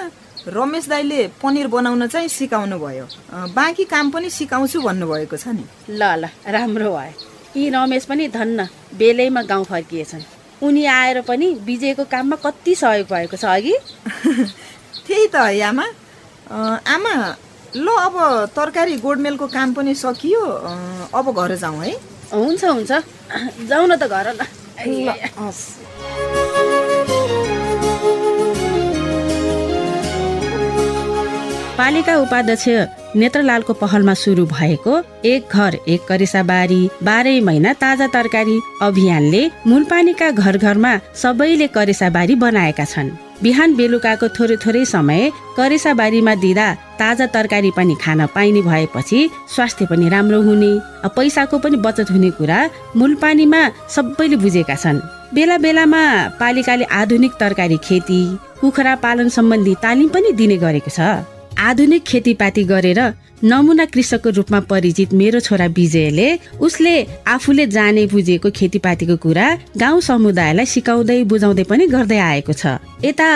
रमेश 0.48 0.88
दाईले 0.88 1.26
पनिर 1.42 1.66
बनाउन 1.68 2.06
चाहिँ 2.06 2.28
सिकाउनु 2.28 2.78
भयो 2.78 3.06
बाँकी 3.54 3.84
काम 3.84 4.10
पनि 4.10 4.30
सिकाउँछु 4.30 4.80
भन्नुभएको 4.82 5.36
छ 5.36 5.48
नि। 5.54 5.64
ल 5.90 6.02
ल 6.18 6.28
राम्रो 6.46 6.90
भयो। 6.90 7.14
यी 7.56 7.68
रमेश 7.70 8.04
पनि 8.10 8.28
धन्न 8.28 8.66
बेलैमा 8.98 9.42
गाउँ 9.42 9.64
फर्किएछन्। 9.64 10.22
उनी 10.62 10.84
आएर 10.86 11.20
पनि 11.28 11.46
विजयको 11.62 12.04
काममा 12.10 12.36
कति 12.42 12.74
सहयोग 12.74 13.06
भएको 13.06 13.36
छ 13.36 13.44
अघि? 13.44 13.74
त्यही 15.06 15.26
त 15.30 15.36
है 15.36 15.60
आमा 15.62 15.86
आमा 16.90 17.14
ल 17.76 17.86
अब 17.86 18.16
तरकारी 18.56 18.96
गोडमेलको 18.98 19.46
काम 19.46 19.74
पनि 19.74 19.94
सकियो। 19.94 20.42
अब 21.14 21.26
घर 21.32 21.54
जाउँ 21.56 21.84
है। 21.84 21.92
हुन्छ 22.34 22.64
हुन्छ। 22.64 22.92
जाउँ 23.70 23.86
न 23.86 23.96
त 23.96 24.10
घर 24.10 24.34
ल। 24.34 24.42
ल 24.86 25.14
हस्। 25.38 25.60
पालिका 31.76 32.14
उपाध्यक्ष 32.20 32.68
नेत्रलालको 33.16 33.72
पहलमा 33.72 34.14
सुरु 34.14 34.44
भएको 34.46 34.92
एक 35.24 35.54
घर 35.56 35.74
एक 35.88 36.00
करेसा 36.08 36.42
बारी 36.44 36.80
बाह्रै 37.02 37.40
महिना 37.48 37.72
ताजा 37.82 38.06
तरकारी 38.12 38.56
अभियानले 38.82 39.42
मूलपानीका 39.66 40.30
घर 40.32 40.56
घरमा 40.58 40.92
सबैले 41.22 41.66
करेसा 41.76 42.10
बारी 42.16 42.34
बनाएका 42.44 42.84
छन्। 42.84 43.10
बिहान 43.42 43.74
बेलुकाको 43.76 44.28
थोरै 44.36 44.56
थोरै 44.64 44.84
समय 44.84 45.32
करेसा 45.56 45.94
बारीमा 45.94 46.34
दिँदा 46.44 46.68
ताजा 47.00 47.26
तरकारी 47.32 47.70
पनि 47.76 47.96
खान 48.04 48.26
पाइने 48.36 48.62
भएपछि 48.68 49.20
स्वास्थ्य 49.54 49.86
पनि 49.90 50.08
राम्रो 50.08 50.42
हुने 50.42 50.72
पैसाको 51.16 51.58
पनि 51.58 51.76
बचत 51.88 52.10
हुने 52.12 52.30
कुरा 52.36 52.60
मूलपानीमा 52.96 53.62
सबैले 53.96 54.36
बुझेका 54.44 54.76
छन्। 54.76 55.04
बेला 55.34 55.56
बेलामा 55.64 56.04
पालिकाले 56.40 56.84
आधुनिक 57.00 57.32
तरकारी 57.40 57.76
खेती 57.80 58.22
कुखुरा 58.60 58.94
पालन 59.04 59.28
सम्बन्धी 59.32 59.74
तालिम 59.82 60.08
पनि 60.14 60.32
दिने 60.36 60.56
गरेको 60.60 60.90
छ। 60.92 61.00
आधुनिक 61.58 62.02
खेतीपाती 62.02 62.64
गरेर 62.64 63.00
नमुना 63.44 63.84
कृषकको 63.84 64.30
रूपमा 64.30 64.60
परिचित 64.70 65.12
मेरो 65.14 65.40
छोरा 65.40 65.66
विजयले 65.74 66.28
उसले 66.60 66.94
आफूले 67.26 67.66
जाने 67.66 68.06
बुझेको 68.06 68.50
खेतीपातीको 68.50 69.16
कुरा 69.16 69.46
गाउँ 69.76 70.00
समुदायलाई 70.00 70.66
सिकाउँदै 70.66 71.22
बुझाउँदै 71.26 71.64
पनि 71.66 71.86
गर्दै 71.86 72.18
आएको 72.20 72.52
छ। 72.52 72.78
यता 73.02 73.28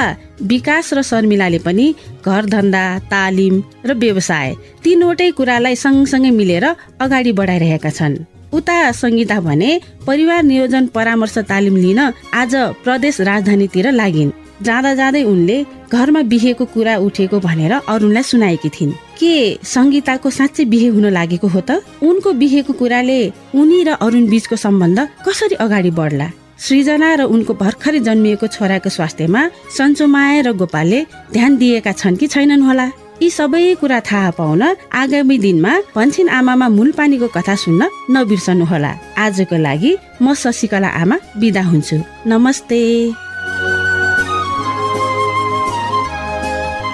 विकास 0.42 0.92
र 0.94 1.02
शर्मिलाले 1.02 1.58
पनि 1.66 1.86
घर 2.22 2.44
धन्दा 2.46 2.84
तालिम 3.10 3.54
र 3.82 3.90
व्यवसाय 3.94 4.54
तीनवटै 4.84 5.30
कुरालाई 5.34 5.74
सँगसँगै 5.74 6.30
मिलेर 6.30 6.64
अगाडि 7.02 7.32
बढाइरहेका 7.32 7.90
छन्। 7.90 8.22
उता 8.54 8.76
सङ्गीता 8.92 9.38
भने 9.42 9.70
परिवार 10.06 10.42
नियोजन 10.42 10.86
परामर्श 10.94 11.38
तालिम 11.50 11.76
लिन 11.76 12.00
आज 12.32 12.54
प्रदेश 12.84 13.20
राजधानीतिर 13.20 13.90
लागिन्। 13.92 14.30
जाँदा 14.62 14.94
जाँदै 14.94 15.22
उनले 15.22 15.56
घरमा 15.92 16.22
बिहेको 16.32 16.64
कुरा 16.64 16.96
उठेको 17.06 17.40
भनेर 17.40 17.72
अरूणलाई 17.88 18.22
सुनाएकी 18.22 18.68
थिइन्। 18.68 18.92
के 19.20 19.58
सङ्गीताको 19.64 20.30
साँच्चै 20.30 20.64
बिहे 20.72 20.88
हुन 20.94 21.06
लागेको 21.12 21.48
हो 21.48 21.60
त? 21.60 21.84
उनको 22.02 22.32
बिहेको 22.32 22.72
कुराले 22.72 23.20
उनी 23.54 23.82
र 23.84 23.90
अरुण 24.00 24.26
बीचको 24.26 24.56
सम्बन्ध 24.56 24.98
कसरी 25.26 25.56
अगाडि 25.60 25.90
बढ्ला? 25.90 26.28
सृजना 26.56 27.14
र 27.14 27.22
उनको 27.28 27.52
भर्खरै 27.54 28.00
जन्मिएको 28.00 28.46
छोराको 28.46 28.88
स्वास्थ्यमा 28.88 29.42
सन्चोमाया 29.76 30.40
र 30.46 30.52
गोपालले 30.56 31.00
ध्यान 31.32 31.56
दिएका 31.56 31.92
छन् 31.92 32.16
कि 32.16 32.26
छैनन् 32.26 32.64
होला? 32.64 32.86
यी 33.22 33.28
सबै 33.30 33.74
कुरा 33.80 34.00
थाहा 34.08 34.30
पाउन 34.36 34.62
आगामी 34.92 35.36
दिनमा 35.38 35.72
भन्छिन 35.96 36.28
आमामा 36.28 36.68
मूलपानीको 36.68 37.28
कथा 37.36 37.54
सुन्न 37.56 37.88
नबिर्सनुहोला 38.12 38.92
आजको 39.16 39.56
लागि 39.56 39.92
म 40.20 40.34
शशिकला 40.34 40.88
आमा 41.00 41.16
बिदा 41.40 41.62
हुन्छु। 41.62 41.96
नमस्ते। 42.28 42.80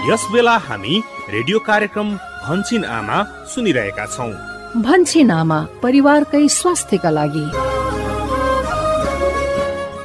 यस 0.08 0.22
बेला 0.32 0.56
हामी 0.58 0.94
रेडियो 1.30 1.58
कार्यक्रम 1.58 2.08
भन्छिन 2.46 2.84
आमा 2.84 3.18
सुनिरहेका 3.46 4.06
छौँ। 4.06 4.32
भन्छिन 4.82 5.30
आमा 5.30 5.58
परिवारकै 5.82 6.48
स्वास्थ्यका 6.48 7.10
लागि। 7.10 7.44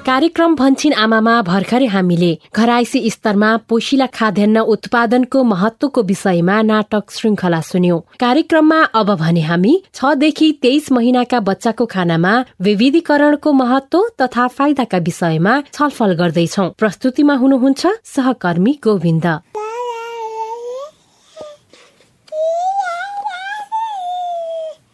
कार्यक्रम 0.07 0.55
भन्छिन 0.55 0.93
आमामा 0.93 1.33
भर्खरै 1.41 1.85
हामीले 1.85 2.29
घराइसी 2.55 3.09
स्तरमा 3.09 3.49
पोसिला 3.69 4.05
खाद्यान्न 4.13 4.57
उत्पादनको 4.75 5.43
महत्वको 5.43 6.01
विषयमा 6.03 6.61
नाटक 6.61 7.11
श्रृङ्खला 7.11 7.61
सुन्यौं। 7.61 7.99
कार्यक्रममा 8.19 8.79
अब 9.01 9.09
भने 9.15 9.41
हामी 9.41 9.73
छदेखि 9.93 10.51
तेइस 10.61 10.91
महिनाका 10.91 11.39
बच्चाको 11.49 11.85
खानामा 11.85 12.33
विविधीकरणको 12.61 13.53
महत्व 13.53 14.05
तथा 14.21 14.47
फाइदाका 14.47 14.97
विषयमा 15.09 15.59
छलफल 15.73 16.13
गर्दैछौ। 16.13 16.69
प्रस्तुतिमा 16.79 17.35
हुनुहुन्छ 17.35 17.87
सहकर्मी 18.15 18.79
गोविन्द। 18.83 19.27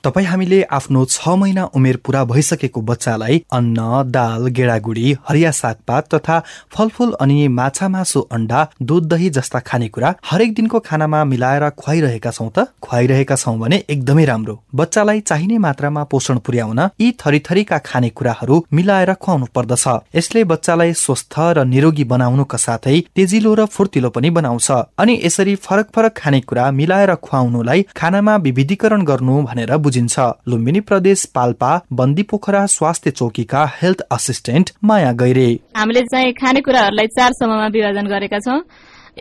तपाईँ 0.04 0.26
हामीले 0.28 0.62
आफ्नो 0.76 1.04
छ 1.06 1.30
महिना 1.40 1.64
उमेर 1.76 1.98
पूरा 2.06 2.24
भइसकेको 2.26 2.82
बच्चालाई 2.82 3.38
अन्न 3.52 4.02
दाल 4.12 4.48
गेडागुडी 4.48 5.12
हरिया 5.30 5.52
सागपात 5.52 6.08
तथा 6.14 6.40
फलफूल 6.76 7.12
अनि 7.22 7.48
माछा 7.48 7.88
मासु 7.88 8.22
अन्डा 8.32 8.68
दुध 8.82 9.08
दही 9.10 9.30
जस्ता 9.30 9.60
खानेकुरा 9.60 10.14
हरेक 10.32 10.54
दिनको 10.56 10.80
खानामा 10.80 11.24
मिलाएर 11.24 11.70
खुवाइरहेका 11.70 12.32
छौँ 12.32 12.50
त? 12.58 12.66
खुवाइरहेका 12.82 13.36
छौँ 13.36 13.58
भने 13.60 13.78
एकदमै 13.90 14.26
राम्रो। 14.26 14.60
बच्चालाई 14.76 15.20
चाहिने 15.22 15.58
मात्रामा 15.58 16.04
पोषण 16.12 16.38
पुर्याउन 16.44 16.80
यी 17.02 17.12
थरीथरीका 17.24 17.78
खानेकुराहरू 17.88 18.60
मिलाएर 18.74 19.14
खुवाउनु 19.14 19.48
पर्दछ। 19.56 19.88
यसले 20.16 20.44
बच्चालाई 20.44 20.94
स्वस्थ 20.96 21.40
र 21.56 21.64
निरोगी 21.64 22.04
बनाउनुका 22.04 22.58
साथै 22.58 23.00
तेजिलो 23.16 23.54
र 23.56 23.66
फुर्तिलो 23.72 24.10
पनि 24.10 24.30
बनाउँछ। 24.36 24.70
अनि 25.00 25.20
यसरी 25.24 25.56
फरक 25.64 25.96
फरक 25.96 26.14
खानेकुरा 26.18 26.70
मिलाएर 26.82 27.16
खुवाउनुलाई 27.24 27.88
खानामा 27.96 28.36
विविधीकरण 28.44 29.04
गर्नु 29.06 29.42
भनेर 29.48 29.92
बुझिन्छ 29.94 30.20
लुम्बिनी 30.50 30.80
प्रदेश 30.82 31.24
पाल्पा 31.36 31.72
बन्दी 31.94 32.24
पोखरा 32.30 32.66
स्वास्थ्य 32.68 33.12
चौकीका 33.12 33.66
हेल्थ 33.82 34.00
असिस्टेन्ट 34.12 34.70
माया 34.84 35.12
गैरे। 35.14 35.48
हामीले 35.78 36.02
चाहिँ 36.04 36.32
खानेकुराहरूलाई 36.34 37.08
चार 37.18 37.32
समूहमा 37.34 37.68
विभाजन 37.76 38.08
गरेका 38.10 38.40
छौँ। 38.40 38.60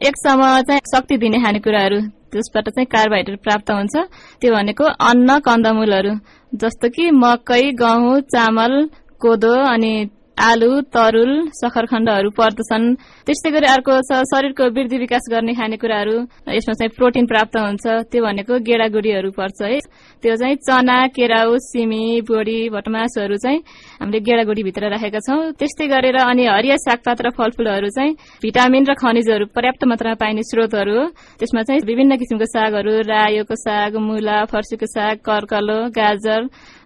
एक 0.02 0.16
समूह 0.18 0.60
चाहिँ 0.62 0.80
शक्ति 0.94 1.16
दिने 1.18 1.38
खानेकुराहरू 1.44 2.00
त्यसबाट 2.32 2.68
चाहिँ 2.68 2.86
कार्बोहाइड्रेट 2.88 3.40
प्राप्त 3.42 3.70
हुन्छ। 3.70 3.94
त्यो 4.40 4.54
भनेको 4.54 4.84
अन्न 5.08 5.38
कन्दमूलहरू 5.44 6.12
जस्तो 6.52 6.88
कि 6.88 7.10
मकै 7.20 7.62
गहुँ 7.76 8.20
चामल 8.32 8.72
कोदो 9.20 9.54
अनि 9.68 9.92
आलु 10.38 10.80
तरुल 10.94 11.32
सखरखण्डहरू 11.54 12.30
पर्दछन्। 12.32 12.84
त्यस्तै 13.26 13.50
गरी 13.52 13.66
अर्को 13.68 13.92
छ 14.08 14.10
शरीरको 14.26 14.64
वृद्धि 14.74 14.98
विकास 14.98 15.28
गर्ने 15.30 15.52
खानेकुराहरू 15.54 16.16
यसमा 16.48 16.74
चाहिँ 16.78 16.92
प्रोटिन 16.96 17.26
प्राप्त 17.28 17.56
हुन्छ 17.56 17.84
त्यो 18.10 18.22
भनेको 18.24 18.58
गेडागुडीहरू 18.64 19.30
पर्छ 19.38 19.60
है। 19.62 19.78
त्यो 20.22 20.34
चाहिँ 20.36 20.56
चना 20.66 20.96
केराउ 21.14 21.56
सिमी 21.68 22.04
बोडी 22.24 22.58
भटमासहरू 22.74 23.36
चाहिँ 23.44 23.60
हामीले 24.00 24.20
गेडागुडीभित्र 24.24 24.82
राखेका 24.90 25.20
छौँ। 25.20 25.52
त्यस्तै 25.60 25.86
गरेर 25.92 26.16
अनि 26.16 26.44
हरिया 26.48 26.76
सागपात 26.80 27.18
र 27.22 27.30
फलफूलहरू 27.36 27.88
चाहिँ 27.92 28.16
भिटामिन 28.42 28.82
र 28.88 28.92
खनिजहरू 28.98 29.44
पर्याप्त 29.52 29.84
मात्रामा 29.84 30.16
पाइने 30.16 30.42
स्रोतहरू 30.48 30.98
त्यसमा 31.38 31.62
चाहिँ 31.68 31.86
विभिन्न 31.86 32.16
किसिमको 32.16 32.46
सागहरू 32.50 32.92
रायोको 33.04 33.54
साग 33.54 33.96
मुला 34.00 34.38
फर्सीको 34.50 34.86
साग 34.96 35.16
कर्कलो 35.22 35.78
गाजर 35.92 36.40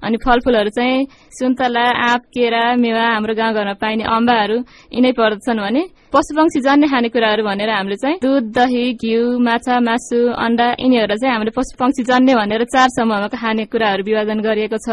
अनि 0.06 0.16
फलफूलहरू 0.24 0.70
चाहिँ 0.78 1.06
सुन्तला 1.38 1.84
आँप 2.08 2.22
केरा 2.34 2.62
मेवा 2.82 3.04
हाम्रो 3.14 3.34
गाउँघरमा 3.40 3.74
पाइने 3.82 4.04
अम्बाहरू 4.16 4.56
यिनै 4.96 5.12
पर्दछन् 5.18 5.62
भने 5.66 5.82
पशुपक्षी 6.14 6.60
जन्य 6.66 6.86
खानेकुराहरू 6.92 7.42
भनेर 7.48 7.70
हामीले 7.76 7.96
चाहिँ 8.02 8.18
दुध 8.24 8.44
दही 8.56 8.84
घिउ 9.02 9.22
माछा 9.46 9.74
मासु 9.88 10.18
अन्डा 10.46 10.66
यिनीहरूलाई 10.84 11.18
चाहिँ 11.22 11.34
हामीले 11.34 11.52
पशुपक्षी 11.58 12.02
जन्य 12.10 12.34
भनेर 12.40 12.62
चार 12.74 12.88
समूहमा 12.96 13.28
खानेकुराहरू 13.34 14.02
विभाजन 14.08 14.38
गरिएको 14.46 14.78
छ। 14.86 14.88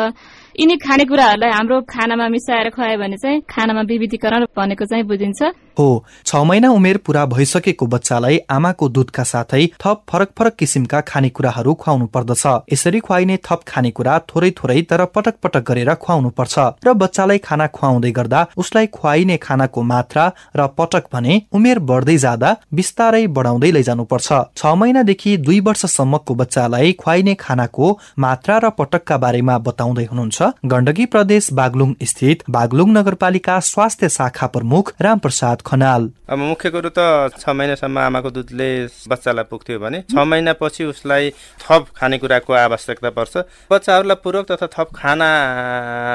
यिनी 0.53 0.75
खानेकुराहरूलाई 0.77 1.51
हाम्रो 1.51 1.79
खानामा 1.89 2.27
मिसाएर 2.29 2.69
खुवायो 2.69 2.97
भने 2.97 3.17
चाहिँ 3.17 3.41
खानामा 3.49 3.81
विविधीकरण 3.89 4.45
भनेको 4.53 4.85
चाहिँ 4.85 5.03
बुझिन्छ। 5.03 5.41
हो 5.79 6.05
छ 6.25 6.35
महिना 6.45 6.69
उमेर 6.69 6.97
पूरा 7.05 7.25
भइसकेको 7.25 7.85
बच्चालाई 7.89 8.37
आमाको 8.47 8.89
दुधका 8.89 9.23
साथै 9.23 9.65
थप 9.81 10.03
फरक 10.09 10.29
फरक 10.37 10.55
किसिमका 10.55 10.99
खानेकुराहरू 11.01 11.73
खुवाउनु 11.73 12.05
पर्दछ। 12.13 12.45
यसरी 12.73 12.99
खुवाइने 12.99 13.37
थप 13.47 13.63
खानेकुरा 13.67 14.19
थोरै 14.29 14.51
थोरै 14.51 14.81
तर 14.91 15.05
पटक 15.15 15.35
पटक 15.43 15.63
गरेर 15.69 15.93
खुवाउनु 15.95 16.29
पर्छ 16.37 16.55
र 16.85 16.93
बच्चालाई 17.01 17.37
खाना 17.47 17.67
खुवाउँदै 17.73 18.11
गर्दा 18.11 18.45
उसलाई 18.57 18.87
खुवाइने 18.93 19.37
खानाको 19.41 19.81
मात्रा 19.93 20.27
र 20.55 20.67
पटक 20.77 21.09
भने 21.13 21.41
उमेर 21.51 21.79
बढ्दै 21.89 22.17
जाँदा 22.25 22.53
बिस्तारै 22.73 23.25
बढाउँदै 23.33 23.71
लैजानु 23.71 24.05
पर्छ 24.05 24.29
छ 24.53 24.75
महिनादेखि 24.77 25.35
दुई 25.49 25.59
वर्षसम्मको 25.65 26.35
बच्चालाई 26.35 26.93
खुवाइने 27.01 27.35
खानाको 27.41 27.91
मात्रा 28.19 28.61
र 28.63 28.69
पटकका 28.77 29.17
बारेमा 29.17 29.57
बताउँदै 29.65 30.07
हुनुहुन्छ। 30.13 30.41
गण्डकी 30.65 31.05
प्रदेश 31.07 31.47
बागलुङ 31.53 31.93
स्थित 32.03 32.43
बागलुङ 32.49 32.91
नगरपालिका 32.93 33.59
स्वास्थ्य 33.63 34.09
शाखा 34.09 34.47
प्रमुख 34.47 34.93
रामप्रसाद 35.01 35.61
खनाल। 35.65 36.09
अब 36.29 36.39
मुख्य 36.39 36.69
कुरो 36.69 36.89
त 36.89 36.99
छ 37.37 37.49
महिनासम्म 37.51 37.99
आमाको 37.99 38.29
दुधले 38.31 38.69
बच्चालाई 39.09 39.45
पुग्थ्यो 39.49 39.79
भने 39.79 40.01
छ 40.09 40.25
महिनापछि 40.25 40.83
उसलाई 40.85 41.29
थप 41.61 41.87
खानेकुराको 41.97 42.53
आवश्यकता 42.55 43.09
पर्छ। 43.09 43.37
बच्चाहरूलाई 43.71 44.21
पूरक 44.23 44.51
तथा 44.51 44.67
थप 44.73 44.89
खाना 44.95 45.29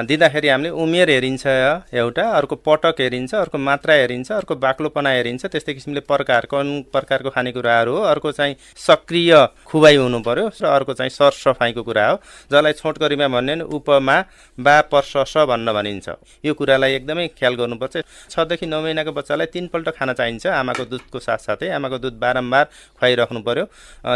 दिँदाखेरि 0.08 0.48
हामीले 0.48 0.70
उमेर 0.78 1.10
हेरिन्छ 1.10 1.46
एउटा 1.94 2.24
अर्को 2.38 2.56
पटक 2.66 3.00
हेरिन्छ 3.00 3.34
अर्को 3.36 3.58
मात्रा 3.60 3.94
हेरिन्छ 3.94 4.30
अर्को 4.32 4.54
बाक्लोपना 4.58 5.10
हेरिन्छ 5.10 5.46
त्यस्तै 5.46 5.74
किसिमले 5.74 6.00
प्रकारको 6.08 6.62
प्रकारको 6.92 7.30
खानेकुराहरू 7.30 7.94
हो। 7.94 8.02
अर्को 8.08 8.32
चाहिँ 8.32 8.56
सक्रिय 8.78 9.32
खुवाइ 9.66 9.96
हुनु 9.96 10.20
पर्यो 10.20 10.50
र 10.62 10.66
अर्को 10.68 10.92
चाहिँ 10.94 11.10
सरसफाइको 11.10 11.82
कुरा 11.82 12.08
हो। 12.08 12.16
जसलाई 12.50 12.72
छोटकरीमा 12.72 13.28
भन्ने 13.28 13.60
उपमा 13.70 14.17
बा 14.59 14.81
पर्स 14.92 15.37
भन्न 15.48 15.72
भनिन्छ। 15.72 16.09
यो 16.44 16.52
कुरालाई 16.54 16.92
एकदमै 16.94 17.26
ख्याल 17.38 17.54
गर्नुपर्छ। 17.54 17.96
छदेखि 18.31 18.66
नौ 18.66 18.81
महिनाको 18.83 19.12
बच्चालाई 19.12 19.46
तिनपल्ट 19.54 19.88
खाना 19.98 20.12
चाहिन्छ। 20.12 20.46
आमाको 20.48 20.85
दुधको 20.85 21.18
साथसाथै 21.18 21.68
आमाको 21.70 21.98
दुध 21.98 22.14
बारम्बार 22.18 22.64
खुवाइराख्नु 22.98 23.40
पर्यो। 23.42 23.64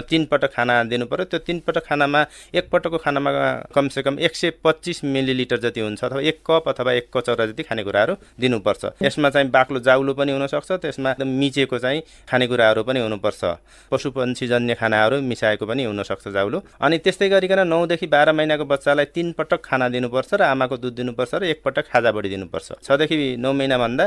तिनपटक 0.02 0.50
खाना 0.52 0.74
दिनु 0.84 1.06
पर्यो 1.06 1.24
त्यो 1.24 1.38
तिनपटक 1.46 1.84
खानामा 1.86 2.20
एकपटकको 2.54 2.98
खानामा 2.98 3.30
कमसेकम 3.74 4.18
एक 4.20 4.36
सय 4.36 4.50
पच्चिस 4.64 5.04
मिलिलिटर 5.04 5.58
जति 5.64 5.80
हुन्छ 5.80 6.04
अथवा 6.04 6.20
एक 6.20 6.38
कप 6.46 6.68
अथवा 6.68 6.92
एक 6.92 7.08
कचौरा 7.14 7.46
जति 7.46 7.62
खानेकुराहरू 7.62 8.14
दिनुपर्छ। 8.40 8.84
यसमा 9.02 9.30
चाहिँ 9.30 9.50
बाक्लो 9.50 9.80
जाउलो 9.80 10.12
पनि 10.14 10.32
हुनसक्छ। 10.32 10.70
त्यसमा 10.82 11.10
एकदम 11.10 11.28
मिचेको 11.40 11.78
चाहिँ 11.78 12.02
खानेकुराहरू 12.28 12.82
पनि 12.82 13.00
हुनुपर्छ। 13.00 13.42
पशुपन्छीजन्य 13.90 14.74
खानाहरू 14.74 15.20
मिसाएको 15.22 15.66
पनि 15.66 15.84
हुनसक्छ 15.84 16.28
जाउलो। 16.28 16.62
अनि 16.80 16.98
त्यस्तै 16.98 17.28
गरिकन 17.28 17.66
नौदेखि 17.68 18.06
बाह्र 18.06 18.32
महिनाको 18.32 18.64
बच्चालाई 18.64 19.04
तिन 19.14 19.32
पटक 19.38 19.60
खाना 19.64 19.88
दिनुपर्छ 19.92 20.34
र 20.34 20.42
आमाको 20.44 20.76
दुध 20.76 20.94
दिनुपर्छ 20.94 21.34
र 21.34 21.44
एकपटक 21.52 21.84
खाजा 21.92 22.10
बढी 22.12 22.28
दिनुपर्छ। 22.28 22.68
छदेखि 22.82 23.36
नौ 23.38 23.52
महिनाभन्दा 23.52 24.04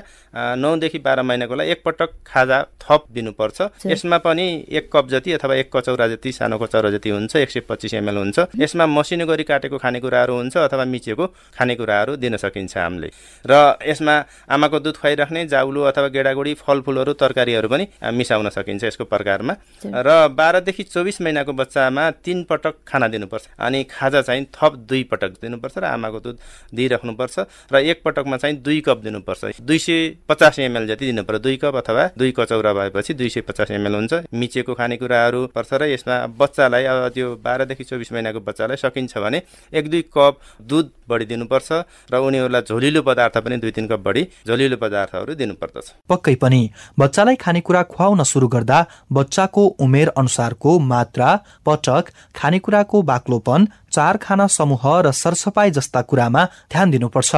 नौदेखि 0.55 0.99
बाह्र 0.99 1.21
महिनाकोलाई 1.21 1.67
एकपटक 1.71 2.09
खाजा 2.27 2.61
थप 2.81 3.05
दिनुपर्छ। 3.13 3.57
यसमा 3.85 4.17
पनि 4.17 4.45
एक 4.69 4.89
कप 4.93 5.07
जति 5.09 5.31
अथवा 5.33 5.55
एक 5.55 5.69
कचौरा 5.75 6.07
जति 6.07 6.31
सानो 6.31 6.57
कचौरा 6.57 6.89
जति 6.91 7.09
हुन्छ 7.09 7.35
एक 7.35 7.49
सय 7.49 7.59
पच्चिस 7.69 7.93
एमएल 7.93 8.17
हुन्छ। 8.17 8.39
यसमा 8.57 8.85
मसिनो 8.87 9.25
गरी 9.25 9.43
काटेको 9.43 9.77
खानेकुराहरू 9.77 10.33
हुन्छ 10.35 10.57
अथवा 10.57 10.85
मिचेको 10.85 11.25
खानेकुराहरू 11.55 12.15
दिन 12.15 12.37
सकिन्छ 12.37 12.77
हामीले। 12.77 13.09
र 13.45 13.77
यसमा 13.85 14.15
आमाको 14.49 14.79
दुध 14.79 14.95
खुवाइराख्ने 14.97 15.45
जाउलो 15.47 15.81
अथवा 15.83 16.07
गेडागुडी 16.07 16.53
फलफुलहरू 16.55 17.13
तरकारीहरू 17.13 17.67
पनि 17.69 17.87
मिसाउन 18.13 18.49
सकिन्छ 18.49 18.83
यसको 18.83 19.03
प्रकारमा। 19.05 19.53
र 19.85 20.27
बाह्रदेखि 20.29 20.83
चौबिस 20.85 21.21
महिनाको 21.21 21.53
बच्चामा 21.53 22.09
तिन 22.25 22.43
पटक 22.49 22.75
खाना 22.87 23.07
दिनुपर्छ। 23.07 23.45
अनि 23.59 23.83
खाजा 23.89 24.21
चाहिँ 24.21 24.45
थप 24.53 24.75
दुई 24.89 25.03
पटक 25.11 25.41
दिनुपर्छ। 25.41 25.74
र 25.77 25.85
आमाको 25.88 26.19
दुध 26.19 26.38
दिइराख्नुपर्छ 26.73 27.39
र 27.71 27.75
एक 27.85 28.01
पटकमा 28.05 28.38
चाहिँ 28.38 28.55
दुई 28.57 28.79
कप 28.81 28.97
दिनुपर्छ। 29.03 29.61
दुई 29.61 29.79
सय 29.79 30.15
पचास 30.29 30.59
एमएल 30.59 30.88
जति 30.88 31.05
दिनु 31.05 31.23
पर्यो 31.23 31.39
दुई 31.39 31.57
कप 31.57 31.75
अथवा 31.75 32.09
दुई 32.17 32.31
कचौरा 32.31 32.73
भएपछि 32.73 33.13
दुई 33.13 33.29
सय 33.29 33.41
पचास 33.41 33.71
एमएल 33.71 33.95
हुन्छ। 33.95 34.13
मिचेको 34.33 34.73
खानेकुराहरू 34.73 35.45
पर्छ 35.55 35.73
र 35.73 35.83
यसमा 35.89 36.15
बच्चालाई 36.35 36.83
अब 36.85 37.07
त्यो 37.15 37.35
बाह्रदेखि 37.43 37.83
चौबिस 37.83 38.11
महिनाको 38.13 38.39
बच्चालाई 38.41 38.77
सकिन्छ 38.77 39.17
भने 39.17 39.41
एक 39.73 39.89
दुई 39.89 40.01
कप 40.13 40.39
दुध 40.61 40.91
बढी 41.09 41.25
दिनुपर्छ 41.25 41.69
र 42.11 42.15
उनीहरूलाई 42.17 42.61
झोलिलो 42.63 43.01
पदार्थ 43.01 43.38
पनि 43.38 43.57
दुई 43.57 43.71
तिन 43.71 43.88
कप 43.88 43.99
बढी 44.01 44.23
झोलिलो 44.47 44.77
पदार्थहरू 44.77 45.33
दिनुपर्दछ। 45.35 45.85
पक्कै 46.09 46.35
पनि 46.35 46.61
बच्चालाई 46.99 47.35
खानेकुरा 47.35 47.81
खुवाउन 47.85 48.23
सुरु 48.25 48.47
गर्दा 48.47 48.79
बच्चाको 49.11 49.65
उमेर 49.79 50.09
अनुसारको 50.17 50.77
मात्रा 50.81 51.29
पटक 51.65 52.09
खानेकुराको 52.35 53.01
बाक्लोपन 53.01 53.67
चार 53.95 54.17
खाना 54.17 54.47
समूह 54.49 54.84
र 55.01 55.12
सरसफाई 55.13 55.71
जस्ता 55.71 56.01
कुरामा 56.03 56.43
ध्यान 56.71 56.91
दिनुपर्छ। 56.91 57.36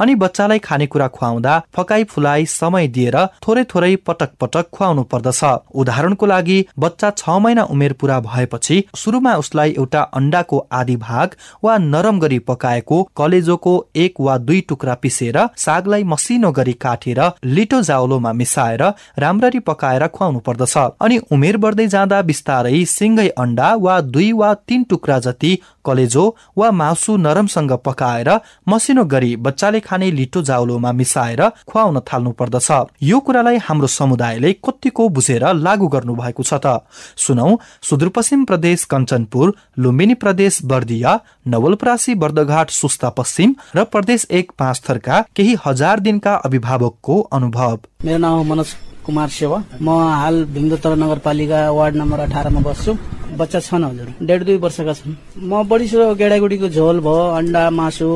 अनि 0.00 0.14
बच्चालाई 0.16 0.58
खानेकुरा 0.60 1.08
खुवाउँदा 1.10 1.54
फकाई 1.76 2.04
फुलाई 2.06 2.46
समय 2.50 2.88
दिएर 2.88 3.16
थोरै 3.44 3.64
थोरै 3.64 3.94
पटक 4.06 4.30
पटक 4.40 4.70
खुवाउनु 4.72 5.02
पर्दछ। 5.12 5.42
उदाहरणको 5.74 6.26
लागि 6.26 6.58
बच्चा 6.78 7.10
छ 7.12 7.38
महिना 7.40 7.62
उमेर 7.74 7.92
पूरा 8.00 8.18
भएपछि 8.22 8.82
सुरुमा 8.96 9.34
उसलाई 9.36 9.70
एउटा 9.78 10.02
अन्डाको 10.14 10.58
आधी 10.72 10.96
भाग 10.98 11.36
वा 11.64 11.76
नरम 11.84 12.18
गरी 12.20 12.38
पकाएको 12.48 13.02
कलेजोको 13.16 13.74
एक 13.96 14.20
वा 14.20 14.36
दुई 14.40 14.60
टुक्रा 14.68 14.94
पिसेर 15.02 15.38
सागलाई 15.58 16.04
मसिनो 16.04 16.50
गरी 16.52 16.72
काटेर 16.80 17.20
लिटो 17.46 17.80
जाउलोमा 17.82 18.32
मिसाएर 18.34 18.82
राम्ररी 19.18 19.58
पकाएर 19.68 20.06
खुवाउनु 20.08 20.38
पर्दछ। 20.46 20.76
अनि 21.00 21.18
उमेर 21.32 21.56
बढ्दै 21.56 21.86
जाँदा 21.88 22.20
बिस्तारै 22.24 22.84
सिङ्गै 22.88 23.28
अन्डा 23.38 23.74
वा 23.80 24.00
दुई 24.08 24.30
वा 24.34 24.52
तीन 24.68 24.82
टुक्रा 24.84 25.18
जति 25.20 25.52
कलेजो 25.86 26.24
वा 26.58 26.70
मासु 26.72 27.16
नरमसँग 27.16 27.72
पकाएर 27.84 28.30
मसिनो 28.68 29.04
गरी 29.04 29.34
बच्चाले 29.38 29.80
खाने 29.80 30.10
लिटो 30.10 30.42
जाउलोमा 30.42 30.92
मिसाएर 30.92 31.42
खुवाउन 31.68 32.00
थाल्नु 32.08 32.32
पर्दछ 32.32 32.70
यो 33.02 33.18
कुरालाई 33.20 33.58
हाम्रो 33.64 33.86
समुदायले 33.90 34.52
कतिको 34.64 35.08
बुझेर 35.10 35.44
लागू 35.56 35.88
गर्नु 35.88 36.14
भएको 36.14 36.42
छ 36.42 36.60
त। 36.64 36.80
सुनौ 37.16 37.50
सुदूरपश्चिम 37.82 38.44
प्रदेश 38.44 38.84
कञ्चनपुर 38.92 39.54
लुम्बिनी 39.78 40.14
प्रदेश 40.22 40.60
बर्दिया 40.64 41.18
नवलपरासी 41.48 42.14
बर्दघाट 42.16 42.70
सुस्ता 42.72 43.08
पश्चिम 43.18 43.54
र 43.76 43.84
प्रदेश 43.86 44.26
एक 44.30 44.52
पाँच 44.58 44.82
थरका 44.88 45.20
केही 45.36 45.56
हजार 45.66 46.00
दिनका 46.00 46.34
अभिभावकको 46.46 47.20
अनुभव। 47.32 47.78
मेरो 48.04 48.18
नाम 48.18 48.46
मनोज 48.48 48.74
कुमार 49.06 49.28
सेवा। 49.28 49.62
म 49.82 49.88
हाल 50.12 50.44
भिमदोत्तर 50.54 50.94
नगरपालिका 50.96 51.60
वार्ड 51.70 51.96
नम्बर 51.96 52.20
अठारमा 52.20 52.60
बस्छु। 52.60 52.92
बच्चा 53.40 53.58
छन् 53.66 53.84
हजुर। 53.84 54.08
डेढ 54.28 54.40
दुई 54.46 54.56
वर्षका 54.64 54.92
छन्। 54.98 55.14
म 55.50 55.62
बढी 55.70 55.86
सो 55.88 56.14
गेडागुडीको 56.20 56.68
झोल 56.68 56.96
भयो 57.06 57.24
अन्डा 57.38 57.62
मासु 57.70 58.08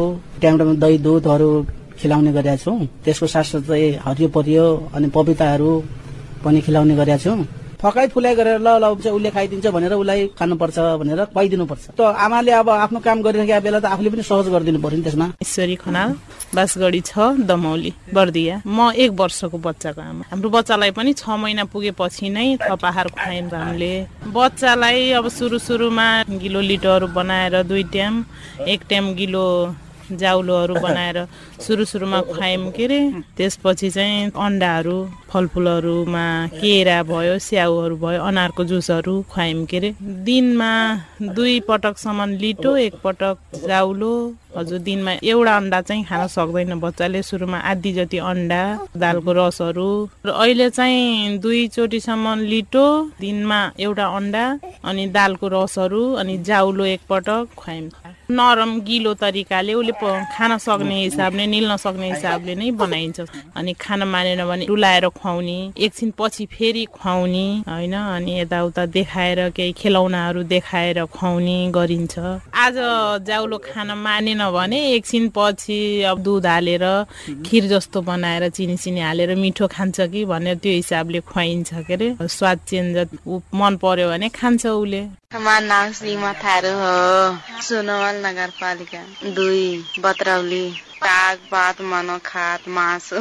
टाइम 0.42 0.54
दही 0.82 0.96
दुधहरू 1.04 1.50
खिलाउने 1.98 2.30
गरेका 2.32 2.56
छु। 2.62 2.72
त्यसको 3.04 3.26
साथसाथै 3.34 3.82
हरियो 4.06 4.28
परियो 4.36 4.66
अनि 4.94 5.06
पपिताहरू 5.14 5.70
पनि 6.44 6.60
खिलाउने 6.66 6.94
गरेका 7.00 7.18
छु। 7.24 7.32
फकाइ 7.78 8.06
फुलाइ 8.10 8.34
गरेर 8.34 8.58
ल 8.58 8.68
ल 8.82 8.84
उसले 8.90 9.30
खाइदिन्छ 9.30 9.66
भनेर 9.70 9.92
उसलाई 9.94 10.20
खानुपर्छ 10.38 10.76
भनेर 11.00 11.20
खुवाइदिनुपर्छ। 11.30 11.84
त 11.94 12.00
आमाले 12.26 12.52
अब 12.60 12.68
आफ्नो 12.68 12.98
काम 13.06 13.18
गरिरहेका 13.22 13.60
बेला 13.62 13.78
त 13.80 13.86
आफूले 13.94 14.10
पनि 14.10 14.22
सहज 14.26 14.46
गरिदिनु 14.54 14.78
पर्यो 14.82 14.98
नि 14.98 15.04
त्यसमा। 15.06 15.26
ईश्वरी 15.38 15.76
खनाल 15.82 16.10
बासगढी 16.56 17.00
छ 17.06 17.12
दमौली 17.46 17.92
बर्दिया। 18.10 18.54
म 18.66 18.90
एक 18.98 19.10
वर्षको 19.14 19.58
बच्चाको 19.62 20.00
आमा। 20.02 20.24
हाम्रो 20.30 20.48
बच्चालाई 20.58 20.90
पनि 20.98 21.12
छ 21.14 21.24
महिना 21.38 21.64
पुगेपछि 21.70 22.26
नै 22.34 22.48
थप 22.66 22.82
आहार 22.90 23.06
खुवाइन् 23.14 23.54
हामीले 23.54 23.94
बच्चालाई 24.26 24.98
अब 25.18 25.26
सुरु 25.38 25.58
सुरुमा 25.58 26.08
गिलो 26.42 26.60
लिटोहरू 26.60 27.06
बनाएर 27.14 27.62
दुई 27.62 27.84
टाइम 27.94 28.14
एक 28.66 28.80
टाइम 28.90 29.04
गिलो 29.14 29.46
जाउलोहरू 30.08 30.74
बनाएर 30.80 31.16
सुरु 31.60 31.84
सुरुमा 31.84 32.20
खुवायौँ 32.32 32.70
के 32.72 32.84
अरे 32.84 33.00
त्यसपछि 33.36 33.88
चाहिँ 33.92 34.32
अन्डाहरू 34.32 34.96
फलफुलहरूमा 35.30 36.24
केरा 36.56 37.02
भयो 37.10 37.38
स्याउहरू 37.38 37.96
भयो 38.02 38.20
अनारको 38.24 38.64
जुसहरू 38.64 39.14
खुवायौँ 39.30 39.64
के 39.70 39.76
अरे। 39.76 39.90
दिनमा 40.26 40.72
दुई 41.36 41.60
पटकसम्म 41.68 42.28
लिटो 42.42 42.76
एकपटक 42.76 43.36
जाउलो। 43.68 44.14
हजुर 44.56 44.78
दिनमा 44.80 45.12
एउटा 45.22 45.56
अन्डा 45.56 45.80
चाहिँ 45.88 46.04
खान 46.04 46.26
सक्दैन 46.26 46.78
बच्चाले। 46.80 47.22
सुरुमा 47.22 47.58
आधी 47.70 47.92
जति 47.92 48.18
अन्डा 48.18 48.62
दालको 48.96 49.32
रसहरू। 49.38 49.88
र 50.26 50.28
अहिले 50.32 50.68
चाहिँ 50.70 51.38
दुईचोटिसम्म 51.38 52.34
लिटो 52.48 52.86
दिनमा 53.20 53.60
एउटा 53.78 54.06
अन्डा 54.16 54.44
अनि 54.88 55.06
दालको 55.16 55.46
रसहरू 55.48 56.02
अनि 56.20 56.38
जाउलो 56.48 56.84
एकपटक 56.96 57.46
खुवायौँ। 57.56 58.16
नरम 58.30 58.72
गिलो 58.84 59.12
तरिकाले 59.14 59.74
उसले 59.74 59.92
खान 60.32 60.56
सक्ने 60.58 60.96
हिसाबले 61.02 61.46
निल्न 61.46 61.76
सक्ने 61.76 62.08
हिसाबले 62.10 62.54
नै 62.54 62.70
बनाइन्छ। 62.80 63.20
अनि 63.56 63.72
खान 63.80 64.02
मानेन 64.08 64.44
भने 64.48 64.66
डुलाएर 64.66 65.08
खुवाउने 65.18 65.58
एकछिन 65.76 66.12
पछि 66.18 66.46
फेरि 66.46 66.84
खुवाउने 66.94 67.46
होइन? 67.68 67.94
अनि 67.94 68.38
यताउता 68.40 68.86
देखाएर 68.86 69.40
केही 69.50 69.72
खेलौनाहरू 69.74 70.42
देखाएर 70.46 71.04
खुवाउने 71.06 71.58
गरिन्छ। 71.74 72.18
आज 72.54 72.76
जाउलो 73.26 73.58
खान 73.58 73.90
मानेन 73.98 74.42
भने 74.50 74.80
एकछिन 74.94 75.28
पछि 75.36 75.78
अब 76.10 76.18
दुध 76.22 76.46
हालेर 76.46 76.84
खिर 77.46 77.66
जस्तो 77.68 78.00
बनाएर 78.02 78.48
चिनी 78.48 78.76
चिनी 78.76 79.00
हालेर 79.00 79.34
मिठो 79.36 79.66
खान्छ 79.66 80.00
कि 80.00 80.24
भनेर 80.24 80.56
त्यो 80.62 80.72
हिसाबले 80.72 81.20
खुवाइन्छ 81.20 81.74
के 81.86 81.94
अरे? 81.94 82.08
स्वाद 82.28 82.58
चेन्ज 82.68 82.96
मन 83.54 83.76
पर्यो 83.82 84.08
भने 84.08 84.28
खान्छ 84.28 84.66
उसले। 84.66 85.02
हमार 85.32 85.62
नाम 85.62 85.90
सीमा 85.92 86.32
थारू 86.42 86.68
हो। 86.76 87.62
सुनवल 87.62 88.20
नगरपालिका। 88.26 89.00
दुई 89.36 89.66
बत्रौली 90.04 90.60
साग 91.00 91.38
भात 91.50 91.80
मनोखात 91.90 92.68
मासु 92.76 93.20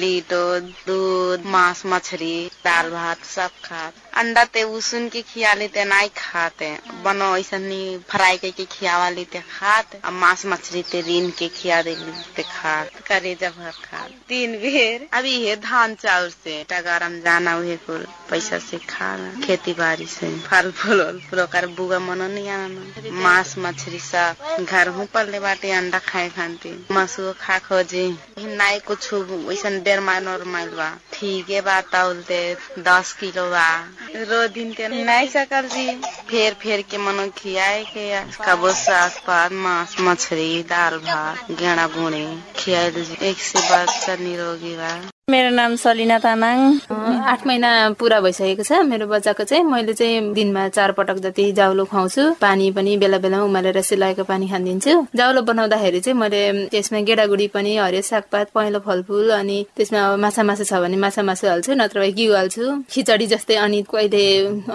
लिटो 0.00 0.44
दूध 0.86 1.46
मांस 1.54 1.82
मछली 1.92 2.34
दाल 2.64 2.90
भात 2.90 3.24
सब 3.34 3.60
खात 3.64 3.94
अंडा 4.12 4.44
ते 4.44 4.62
उसन 4.76 5.08
के 5.08 5.20
खिया 5.22 5.52
लेते 5.54 5.84
नहीं 5.84 6.08
खाते 6.16 6.66
बनो, 7.04 7.36
ऐसा 7.36 7.58
नहीं, 7.58 7.98
फ्राई 8.10 8.36
करके 8.38 8.64
खियावा 8.64 9.08
लेते 9.10 9.40
खात 9.50 9.94
और 10.04 10.12
मांस 10.12 10.44
मछली 10.46 10.82
ते 10.90 11.00
रीन 11.00 11.30
के 11.38 11.48
खिया 11.48 11.80
दे 11.82 11.94
लेते 11.96 12.42
खात 12.42 13.00
करेजा 13.06 13.50
भर 13.50 13.70
खात 13.84 14.10
तीन 14.28 14.56
बेर 14.58 15.08
अभी 15.12 15.32
ये 15.36 15.56
धान 15.58 15.94
चाउर 15.94 16.28
से। 16.30 16.62
टगारम 16.70 17.18
जाना 17.20 17.52
हुए 17.52 17.76
कुल 17.86 18.06
पैसा 18.30 18.58
से 18.58 18.78
खाना 18.88 19.40
खेती 19.46 19.72
बाड़ी 19.74 20.06
से। 20.06 20.30
फल 20.40 20.70
फूल 20.70 21.02
फूल 21.30 21.44
कर 21.52 21.66
बुआ 21.76 21.98
मनो 21.98 22.28
नहीं 22.28 22.48
आना। 22.50 23.10
मांस 23.22 23.54
मछली 23.58 23.98
सब। 24.00 24.66
घर 24.68 24.88
हूँ 24.88 25.06
पल्ले 25.14 25.40
बाटे, 25.40 25.70
अंडा 25.72 25.98
खाए 26.00 26.28
खाते 26.36 26.76
मासु 26.90 27.32
खा 27.40 27.58
खोजे 27.68 28.06
नाई 28.38 28.78
कुछ 28.86 29.12
वैसा 29.14 29.70
डेढ़ 29.80 30.00
माइल 30.00 30.28
और 30.28 30.44
बा। 30.76 30.90
ठीक 31.12 31.50
है 31.50 31.60
बा 31.62 31.80
दस 32.78 33.12
किलो 33.20 33.50
बा। 33.50 33.68
रो 34.30 34.46
दिन 34.54 34.72
ते 34.72 34.88
नहीं 34.88 35.28
सकल 35.28 35.68
जी 35.74 35.86
फेर 36.30 36.54
फेर 36.62 36.80
के 36.90 36.98
मनो 36.98 37.26
खियाए 37.38 37.82
के 37.94 38.04
कबो 38.42 38.70
साग 38.82 39.20
पात 39.26 39.52
मांस 39.62 39.96
मछली 40.00 40.62
दाल 40.68 40.98
भात 41.08 41.50
गेड़ा 41.60 41.86
गुणे 41.96 42.26
खियाए 42.56 42.88
एक 43.30 43.38
से 43.40 43.58
बच्चा 43.70 44.16
निरोगी 44.24 44.76
बा। 44.76 44.92
मेरो 45.30 45.50
नाम 45.54 45.74
सलिना 45.76 46.18
तामाङ। 46.18 46.58
आठ 47.32 47.46
महिना 47.46 47.68
पुरा 47.98 48.20
भइसकेको 48.20 48.62
छ। 48.62 48.78
मेरो 48.84 49.06
बच्चाको 49.06 49.44
चाहिँ 49.44 49.64
मैले 49.64 49.94
चाहिँ 49.94 50.32
दिनमा 50.34 50.68
चार 50.68 50.92
पटक 50.92 51.16
जति 51.24 51.44
जाउलो 51.58 51.84
खुवाउँछु। 51.84 52.22
पानी 52.40 52.70
पनि 52.76 52.96
बेला 52.98 53.18
बेलामा 53.22 53.44
उमालेर 53.44 53.80
सिलाएको 53.80 54.24
पानी 54.26 54.48
खानिदिन्छु 54.50 55.06
जाउलो 55.16 55.42
बनाउँदाखेरि 55.46 56.00
चाहिँ 56.00 56.18
मैले 56.18 56.42
त्यसमा 56.74 57.00
गेडागुडी 57.08 57.46
पनि 57.54 57.76
हरियो 57.76 58.02
सागपात 58.02 58.50
पहेँलो 58.54 58.78
फलफुल 58.86 59.30
अनि 59.38 59.58
त्यसमा 59.76 60.00
माछा 60.18 60.42
मासु 60.42 60.64
छ 60.64 60.82
भने 60.82 60.96
माछा 61.06 61.22
मासु 61.22 61.46
हाल्छु 61.48 61.72
नत्र 61.80 62.00
भए 62.00 62.12
घिउ 62.12 62.34
हाल्छु। 62.34 62.64
खिचडी 62.90 63.26
जस्तै 63.32 63.56
अनि 63.62 63.82
कहिले 63.92 64.24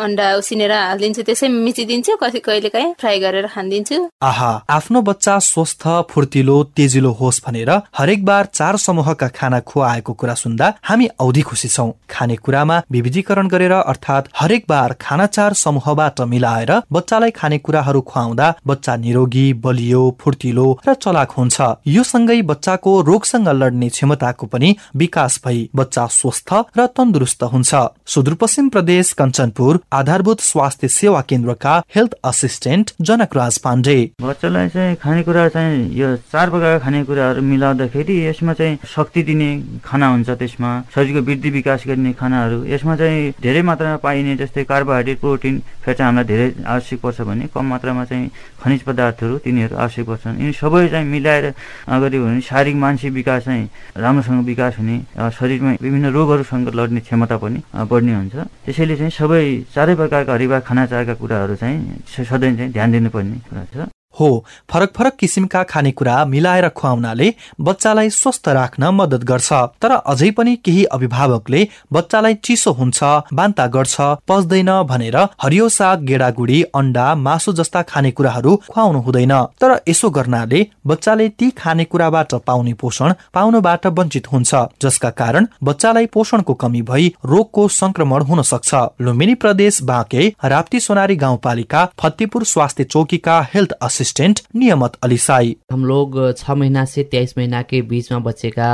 अन्डा 0.05 0.27
उसिनेर 0.37 0.71
हालिदिन्छु 0.71 1.21
त्यसै 1.27 1.47
मिचिदिन्छु 1.57 2.15
कहिले 2.21 2.39
कहिले 2.47 2.69
काहीँ 2.69 2.93
फ्राई 3.01 3.19
गरेर 3.19 3.47
खानिदिन्छु 3.55 3.97
आहा 4.29 4.51
आफ्नो 4.77 5.01
बच्चा 5.09 5.37
स्वस्थ 5.47 5.83
फुर्तिलो 6.11 6.57
तेजिलो 6.77 7.11
होस् 7.19 7.41
भनेर 7.45 7.71
हरेक 7.97 8.25
बार 8.25 8.45
चार 8.53 8.77
समूहका 8.85 9.27
खाना 9.37 9.59
खुवाएको 9.69 10.13
कुरा 10.13 10.33
सुन्दा 10.35 10.73
हामी 10.83 11.07
औधी 11.19 11.41
खुसी 11.49 11.67
छौँ। 11.69 11.91
खानेकुरामा 12.09 12.81
विविधीकरण 12.91 13.47
गरेर 13.47 13.71
अर्थात् 13.73 14.29
हरेक 14.35 14.65
बार 14.69 14.93
खाना 15.01 15.25
चार 15.27 15.53
समूहबाट 15.55 16.21
मिलाएर 16.31 16.71
बच्चालाई 16.91 17.31
खानेकुराहरू 17.31 18.01
खुवाउँदा 18.09 18.47
बच्चा 18.67 18.95
निरोगी 18.97 19.45
बलियो 19.63 20.03
फुर्तिलो 20.21 20.67
र 20.87 20.93
चलाक 20.95 21.31
हुन्छ। 21.31 21.57
यो 21.87 22.03
सँगै 22.03 22.41
बच्चाको 22.51 22.91
रोगसँग 23.09 23.49
लड्ने 23.61 23.89
क्षमताको 23.89 24.45
पनि 24.47 24.75
विकास 24.95 25.39
भई 25.45 25.59
बच्चा 25.75 26.05
स्वस्थ 26.13 26.53
र 26.77 26.85
तन्दुरुस्त 26.97 27.43
हुन्छ। 27.53 27.71
सुदूरपश्चिम 28.07 28.69
प्रदेश 28.69 29.06
कञ्चनपुर 29.13 29.79
आधारभूत 29.93 30.39
स्वास्थ्य 30.41 30.87
सेवा 30.89 31.21
केन्द्रका 31.29 31.73
हेल्थ 31.95 32.13
असिस्टेन्ट 32.25 32.91
जनकराज 33.01 33.57
पाण्डे। 33.65 33.97
बच्चालाई 34.21 34.69
चाहिँ 34.69 34.95
खानेकुरा 35.03 35.47
चाहिँ 35.49 35.89
यो 35.95 36.15
चार 36.31 36.49
प्रकारका 36.49 36.83
खानेकुराहरू 36.85 37.41
मिलाउँदाखेरि 37.41 38.15
यसमा 38.25 38.53
चाहिँ 38.53 38.77
शक्ति 38.95 39.23
दिने 39.23 39.49
खाना 39.85 40.07
हुन्छ 40.07 40.29
त्यसमा। 40.29 40.71
शरीरको 40.95 41.21
वृद्धि 41.27 41.49
विकास 41.49 41.83
गर्ने 41.87 42.13
खानाहरू। 42.13 42.63
यसमा 42.65 42.95
चाहिँ 42.95 43.31
धेरै 43.41 43.61
मात्रामा 43.61 43.97
पाइने 44.03 44.35
जस्तै 44.37 44.63
कार्बोहाइड्रेट 44.63 45.19
प्रोटिन 45.19 45.61
फेट 45.85 46.01
हामीलाई 46.01 46.25
धेरै 46.25 46.47
आवश्यक 46.65 46.99
पर्छ 47.01 47.21
भने 47.21 47.47
कम 47.53 47.65
मात्रामा 47.65 48.03
चाहिँ 48.05 48.29
खनिज 48.61 48.81
पदार्थहरू 48.83 49.37
तिनीहरू 49.45 49.75
आवश्यक 49.77 50.05
पर्छन्। 50.07 50.39
यिनी 50.41 50.53
सबै 50.53 50.87
चाहिँ 50.87 51.07
मिलाएर 51.07 51.45
गऱ्यो 51.87 52.23
भने 52.25 52.41
शारीरिक 52.41 52.75
मानसिक 52.75 53.13
विकास 53.13 53.43
चाहिँ 53.45 53.69
राम्रोसँग 53.97 54.45
विकास 54.45 54.77
हुने 54.77 54.97
शरीरमा 55.31 55.71
विभिन्न 55.81 56.11
रोगहरूसँग 56.11 56.69
लड्ने 56.75 56.99
क्षमता 56.99 57.37
पनि 57.37 57.61
बढ्ने 57.87 58.13
हुन्छ। 58.15 58.35
त्यसैले 58.65 58.95
चाहिँ 58.97 59.11
सबै 59.19 59.43
चारै 59.75 59.95
प्रकारका 59.95 60.33
हरिवा 60.33 60.57
खानाचारका 60.67 61.13
कुराहरू 61.21 61.55
चाहिँ 61.61 62.25
सधैँ 62.29 62.55
चाहिँ 62.57 62.71
ध्यान 62.73 62.91
दिनुपर्ने 62.91 63.37
कुरा 63.47 63.63
छ। 63.73 63.96
हो। 64.19 64.29
फरक 64.69 64.93
फरक 64.95 65.15
किसिमका 65.15 65.63
खानेकुरा 65.63 66.23
मिलाएर 66.25 66.67
खुवाउनाले 66.69 67.33
बच्चालाई 67.61 68.09
स्वस्थ 68.11 68.49
राख्न 68.49 68.89
मद्दत 68.93 69.23
गर्छ। 69.23 69.53
तर 69.81 69.91
अझै 69.91 70.29
पनि 70.31 70.55
केही 70.65 70.83
अभिभावकले 70.91 71.67
बच्चालाई 71.93 72.33
चिसो 72.43 72.71
हुन्छ 72.71 73.03
बान्ता 73.33 73.67
गर्छ 73.67 73.95
पच्दैन 74.27 74.71
भनेर 74.83 75.17
हरियो 75.43 75.69
साग 75.69 76.03
गेडागुडी 76.03 76.61
अन्डा 76.75 77.05
मासु 77.17 77.53
जस्ता 77.53 77.81
खानेकुराहरू 77.83 78.55
खुवाउनु 78.67 78.99
हुँदैन। 78.99 79.33
तर 79.61 79.75
यसो 79.89 80.09
गर्नाले 80.09 80.65
बच्चाले 80.87 81.29
ती 81.29 81.49
खानेकुराबाट 81.57 82.33
पाउने 82.47 82.73
पोषण 82.73 83.13
पाउनुबाट 83.33 83.87
वञ्चित 83.99 84.31
हुन्छ 84.31 84.55
जसका 84.81 85.09
कारण 85.19 85.47
बच्चालाई 85.63 86.05
पोषणको 86.13 86.53
कमी 86.53 86.81
भई 86.81 87.13
रोगको 87.25 87.67
संक्रमण 87.73 88.23
हुन 88.23 88.41
सक्छ 88.43 88.73
लुम्बिनी 89.01 89.35
प्रदेश 89.35 89.81
बाँके 89.83 90.27
राप्ती 90.45 90.79
सोनारी 90.79 91.15
गाउँपालिका 91.17 91.85
फतेपुर 91.99 92.43
स्वास्थ्य 92.45 92.83
चौकीका 92.85 93.39
हेल्थ 93.53 93.71
असिस्टेन्ट 93.81 94.05
असिस्टेन्ट 94.07 94.39
नियमत 94.55 94.93
अलिसाई 95.03 95.55
हम 95.71 95.83
लोग 95.85 96.15
छ 96.37 96.51
महीना 96.57 96.83
से 96.87 97.03
तेईस 97.11 97.33
महीना 97.37 97.61
के 97.61 97.81
बीच 97.87 98.11
में 98.11 98.23
बच्चे 98.23 98.49
का 98.49 98.67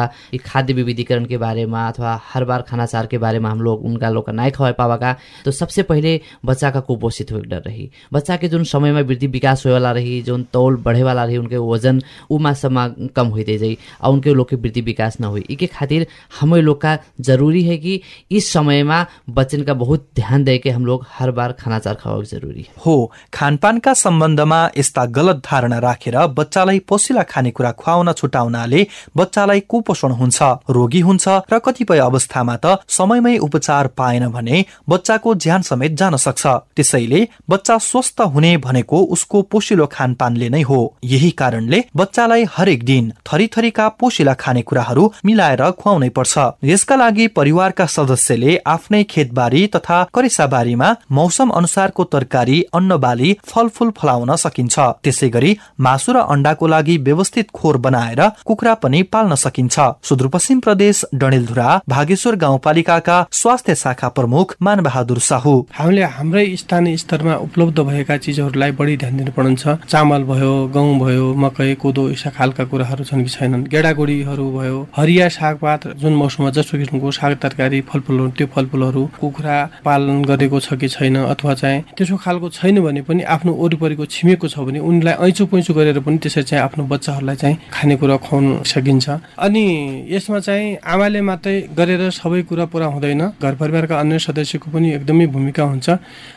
खाद्य 0.45 0.73
विविधीकरण 0.73 1.25
के 1.25 1.37
बारे 1.37 1.65
में 1.65 1.79
अथवा 1.79 2.11
हर 2.33 2.43
बार 2.45 2.61
खानाचार 2.67 3.07
के 3.07 3.17
बारे 3.17 3.39
में 3.39 3.49
हम 3.49 3.61
लोग 3.61 3.85
उनका 3.85 4.09
लोग 4.09 4.25
का 4.25 4.31
नहीं 4.31 4.51
खवाए 4.51 4.73
पावा 4.77 4.97
का 4.97 5.15
तो 5.45 5.51
सबसे 5.51 5.83
पहले 5.83 6.19
बच्चा 6.45 6.69
का 6.71 6.79
कुपोषित 6.79 7.31
हो 7.31 7.39
डर 7.45 7.61
रही। 7.67 7.89
बच्चा 8.13 8.35
के 8.37 8.47
जो 8.47 8.63
समय 8.63 8.91
में 8.93 9.01
वृद्धि 9.01 9.27
विकास 9.27 9.65
होए 9.65 9.73
वाला 9.73 9.91
रही 9.91 10.21
जो 10.21 10.37
तौल 10.53 10.75
बढ़े 10.85 11.03
वाला 11.03 11.23
रही 11.23 11.37
उनके 11.37 11.57
वजन 11.71 12.01
उ 12.31 12.37
मात्रा 12.39 12.87
कम 13.15 13.27
होते 13.37 13.57
जाई 13.57 13.77
और 14.01 14.13
उनके 14.13 14.33
लोग 14.33 14.49
के 14.49 14.55
वृद्धि 14.57 14.81
विकास 14.83 15.17
न 15.21 15.23
हुई। 15.25 15.43
इके 15.49 15.67
खातिर 15.69 16.07
हम 16.39 16.55
लोग 16.55 16.81
का 16.81 16.97
जरूरी 17.21 17.63
है 17.63 17.77
कि 17.77 17.99
इस 18.31 18.51
समय 18.53 18.83
में 18.83 19.05
बच्चन 19.31 19.63
का 19.63 19.73
बहुत 19.81 20.07
ध्यान 20.15 20.43
दे 20.43 20.57
के 20.57 20.69
हम 20.69 20.85
लोग 20.85 21.05
हर 21.17 21.31
बार 21.31 21.51
खानाचार 21.59 21.95
खवाक 21.95 22.23
जरुरी 22.25 22.61
है। 22.61 22.81
हो 22.85 23.11
खानपानका 23.33 23.93
सम्बन्धमा 24.03 24.61
यस्ता 24.77 25.05
गलत 25.23 25.41
धारणा 25.45 25.79
राखेर 25.79 26.17
बच्चालाई 26.37 26.79
पोसिला 26.89 27.23
खानेकुरा 27.29 27.71
खुवाउन 27.79 28.11
छुटाउनाले 28.13 28.81
बच्चालाई 29.17 29.59
कुपोषण 29.69 30.11
हुन्छ 30.19 30.41
रोगी 30.69 31.01
हुन्छ 31.01 31.27
र 31.51 31.59
कतिपय 31.65 31.99
अवस्थामा 32.01 32.55
त 32.65 32.75
समयमै 32.89 33.37
उपचार 33.47 33.87
पाएन 33.97 34.27
भने 34.29 34.63
बच्चाको 34.89 35.33
ज्यान 35.43 35.61
समेत 35.61 35.91
जान 35.99 36.15
सक्छ। 36.17 36.45
त्यसैले 36.75 37.21
बच्चा 37.49 37.77
स्वस्थ 37.81 38.21
हुने 38.33 38.51
भनेको 38.57 38.97
उसको 39.15 39.41
पोसिलो 39.51 39.85
खानपानले 39.91 40.49
नै 40.49 40.61
हो। 40.61 40.79
यही 41.03 41.29
कारणले 41.39 41.79
बच्चालाई 41.95 42.43
हरेक 42.55 42.83
दिन 42.85 43.11
थरी 43.27 43.47
थरीका 43.55 43.87
पोसिला 43.99 44.33
खानेकुराहरू 44.43 45.03
मिलाएर 45.25 45.63
खुवाउनै 45.79 46.09
पर्छ। 46.09 46.33
यसका 46.63 46.95
लागि 46.95 47.27
परिवारका 47.37 47.85
सदस्यले 47.95 48.57
आफ्नै 48.67 49.03
खेतबारी 49.11 49.65
तथा 49.75 50.03
करेसाबारीमा 50.15 50.89
मौसम 51.11 51.49
अनुसारको 51.59 52.03
तरकारी 52.13 52.61
अन्न 52.73 52.97
बाली 52.97 53.31
फलफूल 53.45 53.91
फलाउन 53.97 54.35
सकिन्छ। 54.35 54.79
त्यसै 55.13 55.29
गरी 55.29 55.51
मासु 55.79 56.11
र 56.13 56.17
अण्डाको 56.33 56.65
लागि 56.67 56.97
व्यवस्थित 57.05 57.47
खोर 57.53 57.77
बनाएर 57.85 58.21
कुखुरा 58.47 58.73
पनि 58.83 59.01
पाल्न 59.13 59.35
सकिन्छ। 59.37 59.75
सुदूरपश्चिम 60.09 60.59
प्रदेश 60.65 61.03
डणेलधुरा 61.13 61.69
भागेश्वर 61.89 62.35
गाउँपालिकाका 62.43 63.17
स्वास्थ्य 63.31 63.75
शाखा 63.75 64.09
प्रमुख 64.17 64.55
मानबहादुर 64.61 65.19
साहु। 65.29 65.53
हामीले 65.79 66.03
हाम्रै 66.17 66.45
स्थानीय 66.57 66.97
स्तरमा 66.97 67.35
उपलब्ध 67.45 67.79
भएका 67.89 68.17
चिजहरूलाई 68.17 68.71
बढी 68.79 68.95
ध्यान 68.97 69.17
दिनुपर्छ 69.17 69.63
चामल 69.85 70.23
भयो 70.31 70.53
गहुँ 70.73 70.97
भयो 70.99 71.27
मकै 71.43 71.73
कोदो 71.83 72.09
यस्ता 72.09 72.29
खालका 72.37 72.63
कुराहरू 72.71 73.03
छन् 73.03 73.23
कि 73.23 73.29
छैनन्? 73.29 73.67
गेडागुडीहरू 73.69 74.45
भयो 74.57 74.77
हरिया 74.97 75.29
सागपात 75.29 75.87
जुन 76.01 76.13
मौसममा 76.15 76.49
जस्तो 76.57 76.77
किसिमको 76.77 77.11
साग 77.11 77.37
तरकारी 77.43 77.81
फलफुलहरू 77.89 78.29
त्यो 78.37 78.47
फलफुलहरू 78.55 79.03
कुखुरा 79.21 79.57
पालन 79.85 80.23
गरेको 80.25 80.59
छ 80.59 80.73
कि 80.81 80.87
छैन 80.89 81.15
अथवा 81.23 81.53
चाहिँ 81.61 81.83
त्यसो 81.97 82.17
खालको 82.17 82.49
छैन 82.57 82.81
भने 82.81 83.01
पनि 83.07 83.23
आफ्नो 83.35 83.51
वरिपरिको 83.53 84.05
छिमेको 84.13 84.47
छ 84.47 84.65
भने 84.67 84.79
उनलाई 84.93 85.15
ऐचो 85.25 85.45
पैँचो 85.49 85.73
गरेर 85.73 85.99
पनि 86.05 86.17
त्यसरी 86.21 86.43
चाहिँ 86.43 86.63
आफ्नो 86.63 86.83
बच्चाहरूलाई 86.85 87.35
चाहिँ 87.35 87.57
खानेकुरा 87.73 88.17
खुवाउन 88.21 88.45
सकिन्छ। 88.61 89.09
अनि 89.41 89.65
यसमा 90.13 90.39
चाहिँ 90.39 90.77
आमाले 90.85 91.21
मात्रै 91.21 91.55
गरेर 91.73 92.09
सबै 92.13 92.41
कुरा 92.45 92.65
पुरा 92.69 92.87
हुँदैन। 92.93 93.21
घर 93.41 93.53
परिवारका 93.57 93.95
अन्य 93.99 94.19
सदस्यको 94.19 94.67
पनि 94.69 94.87
एकदमै 94.97 95.25
भूमिका 95.33 95.63
हुन्छ। 95.63 95.87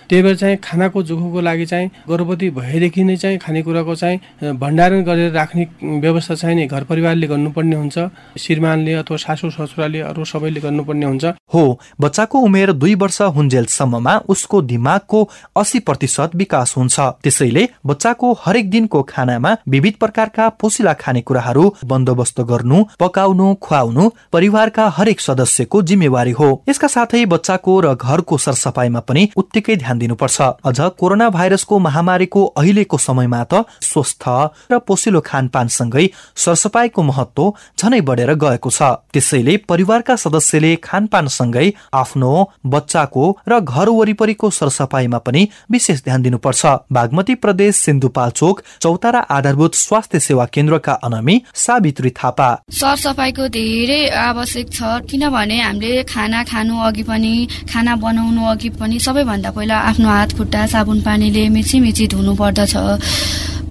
त्यही 0.08 0.22
भएर 0.22 0.36
चाहिँ 0.36 0.56
खानाको 0.64 1.02
जोखोको 1.02 1.40
लागि 1.40 1.66
चाहिँ 1.66 1.90
गर्भवती 2.08 2.50
भएदेखि 2.50 3.04
नै 3.04 3.16
चाहिँ 3.16 3.38
खानेकुराको 3.38 3.94
चाहिँ 3.94 4.52
भण्डारण 4.54 5.02
गरेर 5.04 5.32
राख्ने 5.32 5.66
व्यवस्था 5.82 6.34
चाहिँ 6.34 6.56
नि 6.56 6.66
घर 6.66 6.84
परिवारले 6.84 7.26
गर्नुपर्ने 7.26 7.76
हुन्छ। 7.76 7.98
श्रीमानले 8.38 8.92
अथवा 8.94 9.16
सासु 9.16 9.50
ससुराले 9.50 10.00
अरू 10.00 10.24
सबैले 10.24 10.60
गर्नुपर्ने 10.60 11.06
हुन्छ। 11.06 11.24
हो 11.54 11.64
बच्चाको 12.00 12.38
उमेर 12.38 12.72
दुई 12.72 12.94
वर्ष 12.94 13.20
हुन्जेलसम्ममा 13.36 14.16
उसको 14.28 14.62
दिमागको 14.62 15.22
अस्सी 15.56 15.78
प्रतिशत 15.80 16.36
विकास 16.36 16.74
हुन्छ। 16.76 17.00
त्यसैले 17.22 17.68
बच्चाको 17.86 18.32
हरेक 18.44 18.70
दिनको 18.70 19.02
खानामा 19.02 19.56
विविध 19.68 19.94
प्रकारका 20.00 20.48
पोसिला 20.60 20.92
खानेकुराहरू 21.00 21.64
बन्दोबस्त 21.84 22.40
गर्नु 22.50 22.82
पकाउनु 23.00 23.54
खुवाउनु 23.62 24.08
परिवारका 24.32 24.88
हरेक 24.96 25.20
सदस्यको 25.20 25.82
जिम्मेवारी 25.82 26.30
हो। 26.30 26.48
यसका 26.68 26.88
साथै 26.88 27.24
बच्चाको 27.26 27.80
र 27.80 27.94
घरको 27.96 28.38
सरसफाइमा 28.38 29.00
पनि 29.00 29.28
उत्तिकै 29.36 29.76
ध्यान 29.76 29.95
दिनुपर्छ। 29.98 30.40
अझ 30.64 30.78
कोरोना 30.98 31.28
भाइरसको 31.30 31.78
महामारीको 31.78 32.44
अहिलेको 32.56 32.98
समयमा 32.98 33.42
त 33.44 33.64
स्वस्थ 33.82 34.24
र 34.72 34.78
पोसिलो 34.87 35.20
खानपानसँगै 35.20 36.06
सरसफाइको 36.37 37.02
महत्व 37.02 37.52
झनै 37.78 38.00
बढेर 38.00 38.35
गएको 38.37 38.70
छ। 38.70 38.82
त्यसैले 39.12 39.56
परिवारका 39.68 40.16
सदस्यले 40.16 40.74
खानपानसँगै 40.85 41.66
आफ्नो 41.94 42.32
बच्चाको 42.66 43.24
र 43.48 43.61
घर 43.61 43.88
वरिपरिको 43.90 44.50
सरसफाइमा 44.50 45.18
पनि 45.26 45.42
विशेष 45.70 46.02
ध्यान 46.04 46.22
दिनुपर्छ। 46.22 46.62
बागमती 46.92 47.35
प्रदेश 47.37 47.76
सिन्धुपाल्चोक 47.76 48.62
चौतारा 48.80 49.20
आधारभूत 49.30 49.74
स्वास्थ्य 49.76 50.20
सेवा 50.20 50.44
केन्द्रका 50.54 50.92
अनमी 51.06 51.37
सावित्री 51.56 52.11
थापा। 52.16 52.48
सरसफाइको 52.72 53.48
धेरै 53.48 54.00
आवश्यक 54.11 54.66
छ 54.72 54.78
किनभने 55.11 55.61
हामीले 55.61 56.02
खाना 56.04 56.42
खानु 56.44 56.74
अघि 56.87 57.02
पनि 57.02 57.35
खाना 57.72 57.94
बनाउनु 57.96 58.42
अघि 58.46 58.68
पनि 58.78 58.98
सबैभन्दा 58.98 59.50
पहिला 59.50 59.76
आफ्नो 59.87 60.09
हात 60.09 60.31
खुट्टा 60.37 60.66
साबुन 60.66 61.01
पानीले 61.07 61.49
मिची 61.49 61.81
मिची 61.81 62.07
धुनु 62.12 62.35
पर्दछ। 62.35 62.75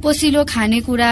पोसिलो 0.03 0.43
खानेकुरा 0.45 1.11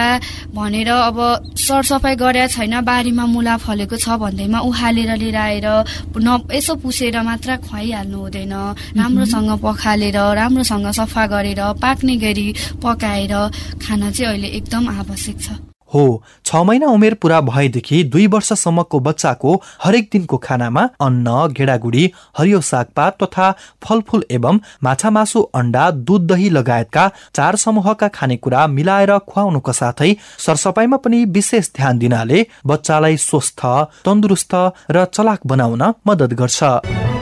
भनेर 0.54 0.90
अब 1.10 1.18
सरसफाइ 1.58 2.14
गरेका 2.14 2.46
छैन 2.46 2.74
बारीमा 2.86 3.24
मुला 3.26 3.56
फलेको 3.58 3.96
छ 3.98 4.14
भन्दैमा 4.22 4.58
उहालेर 4.70 5.10
लिएर 5.18 5.36
आएर 5.36 5.66
न 6.14 6.46
यसो 6.54 6.74
पुसेर 6.78 7.16
मात्र 7.26 7.56
खुवाइहाल्नु 7.66 8.18
हुँदैन। 8.18 8.54
राम्रोसँग 8.94 9.50
पखालेर 9.58 10.18
राम्रोसँग 10.38 10.86
सफा 10.94 11.26
गरेर 11.26 11.60
पाक्ने 11.82 12.16
गरी 12.22 12.48
पकाएर 12.78 13.34
खान 13.82 14.10
चाहिँ 14.10 14.30
अहिले 14.30 14.48
एकदम 14.62 14.88
आवश्यक 14.94 15.38
छ। 15.42 15.73
हो। 15.94 16.22
छ 16.44 16.62
महिना 16.64 16.86
उमेर 16.88 17.14
पूरा 17.14 17.40
भएदेखि 17.42 18.02
दुई 18.04 18.26
वर्षसम्मको 18.26 19.00
बच्चाको 19.00 19.54
हरेक 19.84 20.08
दिनको 20.12 20.36
खानामा 20.38 20.82
अन्न 21.00 21.36
गेडागुडी 21.52 22.04
हरियो 22.38 22.60
सागपात 22.62 23.22
तथा 23.22 23.50
फलफूल 23.84 24.24
एवं 24.30 24.58
माछा 24.84 25.10
मासु 25.10 25.42
अण्डा 25.54 25.90
दुध 26.02 26.26
दही 26.26 26.50
लगायतका 26.50 27.08
चार 27.34 27.56
समूहका 27.56 28.08
खानेकुरा 28.10 28.66
मिलाएर 28.68 29.16
खुवाउनुका 29.24 29.72
साथै 29.72 30.12
सरसफाइमा 30.38 30.96
पनि 31.04 31.24
विशेष 31.30 31.70
ध्यान 31.76 31.98
दिनाले 31.98 32.46
बच्चालाई 32.66 33.16
स्वस्थ 33.20 33.66
तन्दुरुस्त 34.04 34.54
र 34.90 35.04
चलाक 35.06 35.46
बनाउन 35.46 35.92
मदत 36.06 36.34
गर्छ। 36.34 37.13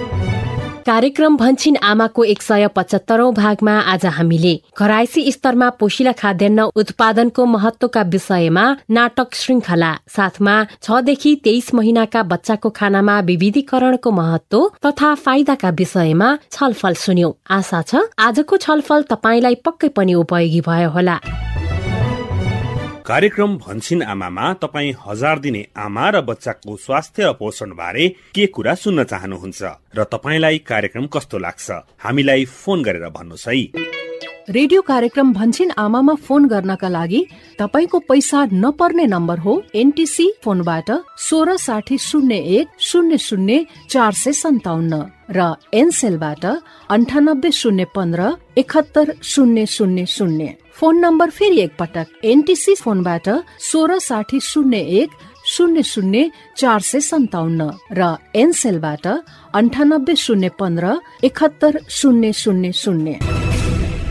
कार्यक्रम 0.86 1.36
भन्छिन 1.36 1.76
आमाको 1.84 2.24
एक 2.24 2.42
सय 2.42 2.66
पचहत्तरौं 2.76 3.32
भागमा 3.34 3.72
आज 3.92 4.06
हामीले 4.14 4.54
घराइसी 4.78 5.32
स्तरमा 5.32 5.68
पोषिला 5.80 6.12
खाद्यान्न 6.12 6.62
उत्पादनको 6.74 7.44
महत्वका 7.46 8.02
विषयमा 8.12 8.64
नाटक 8.90 9.34
श्रृङ्खला 9.34 9.92
साथमा 10.16 10.56
छदेखि 10.82 11.34
तेइस 11.44 11.72
महिनाका 11.74 12.22
बच्चाको 12.32 12.70
खानामा 12.70 13.18
विविधीकरणको 13.30 14.10
महत्व 14.12 14.66
तथा 14.86 15.14
फाइदाका 15.22 15.70
विषयमा 15.78 16.36
छलफल 16.50 16.94
सुन्यौं। 17.04 17.32
आशा 17.58 17.82
छ 17.82 18.02
आजको 18.26 18.56
छलफल 18.66 19.08
तपाईँलाई 19.10 19.54
पक्कै 19.64 19.88
पनि 19.96 20.14
उपयोगी 20.24 20.60
भयो 20.66 20.90
होला। 20.90 21.18
कार्यक्रम 23.06 23.56
भन्छिन 23.58 24.02
आमामा 24.02 24.52
तपाईँ 24.54 24.92
हजार 25.06 25.38
दिने 25.38 25.66
आमा 25.76 26.10
र 26.10 26.20
बच्चाको 26.20 26.76
स्वास्थ्य 26.76 27.26
र 27.26 27.32
पोषण 27.32 27.70
बारे 27.74 28.08
के 28.34 28.46
कुरा 28.46 28.74
सुन्न 28.74 29.04
चाहनुहुन्छ 29.04 29.62
र 29.96 30.04
तपाईँलाई 30.04 30.58
कार्यक्रम 30.58 31.06
कस्तो 31.06 31.38
लाग्छ? 31.38 31.70
हामीलाई 31.98 32.44
फोन 32.44 32.82
गरेर 32.82 33.08
भन्नुहोस् 33.08 33.48
है। 33.48 34.01
रेडियो 34.48 34.80
कार्यक्रम 34.82 35.32
भन्छिन 35.32 35.70
आमामा 35.78 36.14
फोन 36.26 36.46
गर्नका 36.48 36.88
लागि 36.88 37.20
तपाईँको 37.58 37.98
पैसा 38.08 38.44
नपर्ने 38.52 39.04
नम्बर 39.06 39.38
हो 39.38 39.52
एनटिसी 39.74 40.26
फोनबाट 40.44 40.90
सोह्र 41.26 41.56
साठी 41.56 41.98
शून्य 42.00 42.36
एक 42.58 42.68
शून्य 42.80 43.18
शून्य 43.18 43.64
चार 43.90 44.12
सय 44.12 44.32
सन्ताउन्न 44.34 45.02
र 45.30 45.52
एनसेलबाट 45.72 46.46
अन्ठानब्बे 46.90 47.50
शून्य 47.52 47.84
पन्ध्र 47.94 48.30
एकहत्तर 48.56 49.12
शून्य 49.22 49.64
शून्य 49.68 50.04
शून्य। 50.08 50.48
फोन 50.74 50.98
नम्बर 51.00 51.30
फेरि 51.30 51.60
एकपटक 51.60 52.24
एनटिसी 52.24 52.74
फोनबाट 52.74 53.28
सोह्र 53.70 53.98
साठी 54.02 54.38
शून्य 54.42 54.78
एक 55.00 55.10
शून्य 55.54 55.82
शून्य 55.84 56.28
चार 56.58 56.80
सय 56.90 57.00
सन्ताउन्न 57.00 57.68
र 57.92 58.14
एनसेलबाट 58.34 59.06
अन्ठानब्बे 59.54 60.16
शून्य 60.16 60.48
पन्ध्र 60.60 60.94
एकहत्तर 61.22 61.78
शून्य 62.00 62.32
शून्य 62.34 62.72
शून्य। 62.74 63.18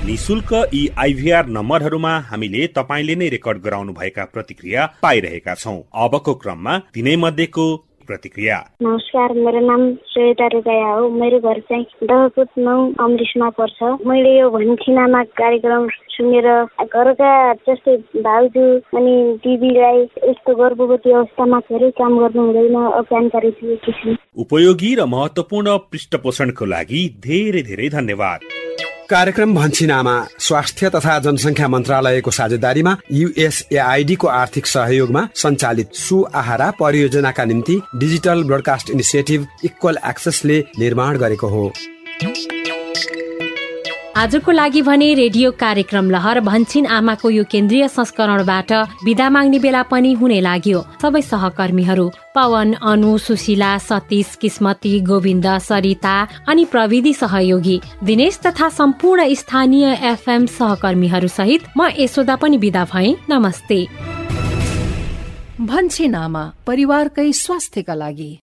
निशुल्क 0.05 0.51
यी 0.73 0.87
आइभीआर 0.99 1.45
नम्बरहरूमा 1.55 2.11
हामीले 2.29 2.65
तपाईँले 2.75 3.15
नै 3.15 3.27
रेकर्ड 3.29 3.57
गराउनु 3.63 3.93
भएका 3.93 4.23
प्रतिक्रिया 4.33 4.85
पाइरहेका 5.03 5.53
छौँ। 5.55 5.77
अबको 6.03 6.33
क्रममा 6.41 6.77
तिनै 6.95 7.15
मध्येको 7.23 7.65
प्रतिक्रिया। 8.07 8.55
नमस्कार 8.81 9.33
मेरो 9.37 9.59
नाम 9.67 9.81
श्वेता 10.13 10.47
रुगया 10.53 10.87
हो। 10.89 11.09
मेरो 11.21 11.39
घर 11.39 11.59
चाहिँ 11.69 11.85
दहकुट 12.03 12.49
नौ 12.57 12.77
अमृतमा 12.97 13.49
पर्छ। 13.59 13.79
मैले 14.09 14.31
यो 14.39 14.49
भन्छिनामा 14.49 15.21
कार्यक्रम 15.37 15.87
सुनेर 16.17 16.49
घरका 16.81 17.31
जस्तै 17.69 17.95
भाउजू 18.25 18.65
अनि 18.97 19.13
दिदीलाई 19.45 20.01
यस्तो 20.29 20.55
गर्भवती 20.63 21.11
अवस्थामा 21.11 21.59
धेरै 21.69 21.91
काम 22.01 22.17
गर्नु 22.23 22.47
हुँदैन 22.47 22.79
जानकारी 23.13 23.51
दिएकी 23.61 23.91
छु 24.01 24.17
उपयोगी 24.45 24.91
र 24.95 25.05
महत्वपूर्ण 25.13 25.77
पृष्ठपोषणको 25.93 26.65
लागि 26.73 27.03
धेरै 27.27 27.63
धेरै 27.69 27.89
धन्यवाद। 27.99 28.49
कार्यक्रम 29.11 29.53
भन्छिनामा 29.55 30.13
स्वास्थ्य 30.39 30.89
तथा 30.89 31.17
जनसङ्ख्या 31.19 31.67
मन्त्रालयको 31.67 32.31
साझेदारीमा 32.31 32.95
युएसएआईडीको 33.11 34.27
आर्थिक 34.27 34.65
सहयोगमा 34.65 35.27
सञ्चालित 35.35 35.93
सुआहारा 35.95 36.71
परियोजनाका 36.79 37.45
निम्ति 37.45 37.79
डिजिटल 37.95 38.43
ब्रोडकास्ट 38.43 38.89
इनिसिएटिभ 38.89 39.47
इक्वल 39.65 39.97
एक्सेसले 40.09 40.63
निर्माण 40.79 41.17
गरेको 41.17 41.47
हो। 41.47 41.71
आजको 44.17 44.51
लागि 44.51 44.81
भने 44.81 45.13
रेडियो 45.13 45.51
कार्यक्रम 45.51 46.09
लहर 46.11 46.39
भन्छिन 46.39 46.85
आमाको 46.85 47.29
यो 47.29 47.43
केन्द्रीय 47.51 47.87
संस्करणबाट 47.87 48.71
विदा 49.05 49.29
माग्ने 49.29 49.59
बेला 49.59 49.83
पनि 49.83 50.11
हुने 50.13 50.39
लाग्यो। 50.41 50.81
सबै 51.01 51.21
सहकर्मीहरू 51.21 52.09
पवन 52.35 52.73
अनु 52.83 53.17
सुशीला 53.17 53.71
सतीश 53.79 54.35
किस्मती 54.41 54.99
गोविन्द 55.01 55.47
सरिता 55.59 56.15
अनि 56.47 56.65
प्रविधि 56.65 57.13
सहयोगी 57.13 57.79
दिनेश 58.03 58.39
तथा 58.45 58.69
सम्पूर्ण 58.69 59.33
स्थानीय 59.33 59.85
एफएम 60.03 60.45
सहकर्मीहरू 60.59 61.27
सहित 61.29 61.71
म 61.77 61.89
यशोदा 61.99 62.35
पनि 62.35 62.57
विदा 62.57 62.83
भए। 62.93 63.15
नमस्ते। 63.29 63.79
भन्छे 65.61 66.07
नामा 66.07 66.43
परिवारकै 66.67 67.31
स्वास्थ्यका 67.33 67.95
लागि। 67.95 68.31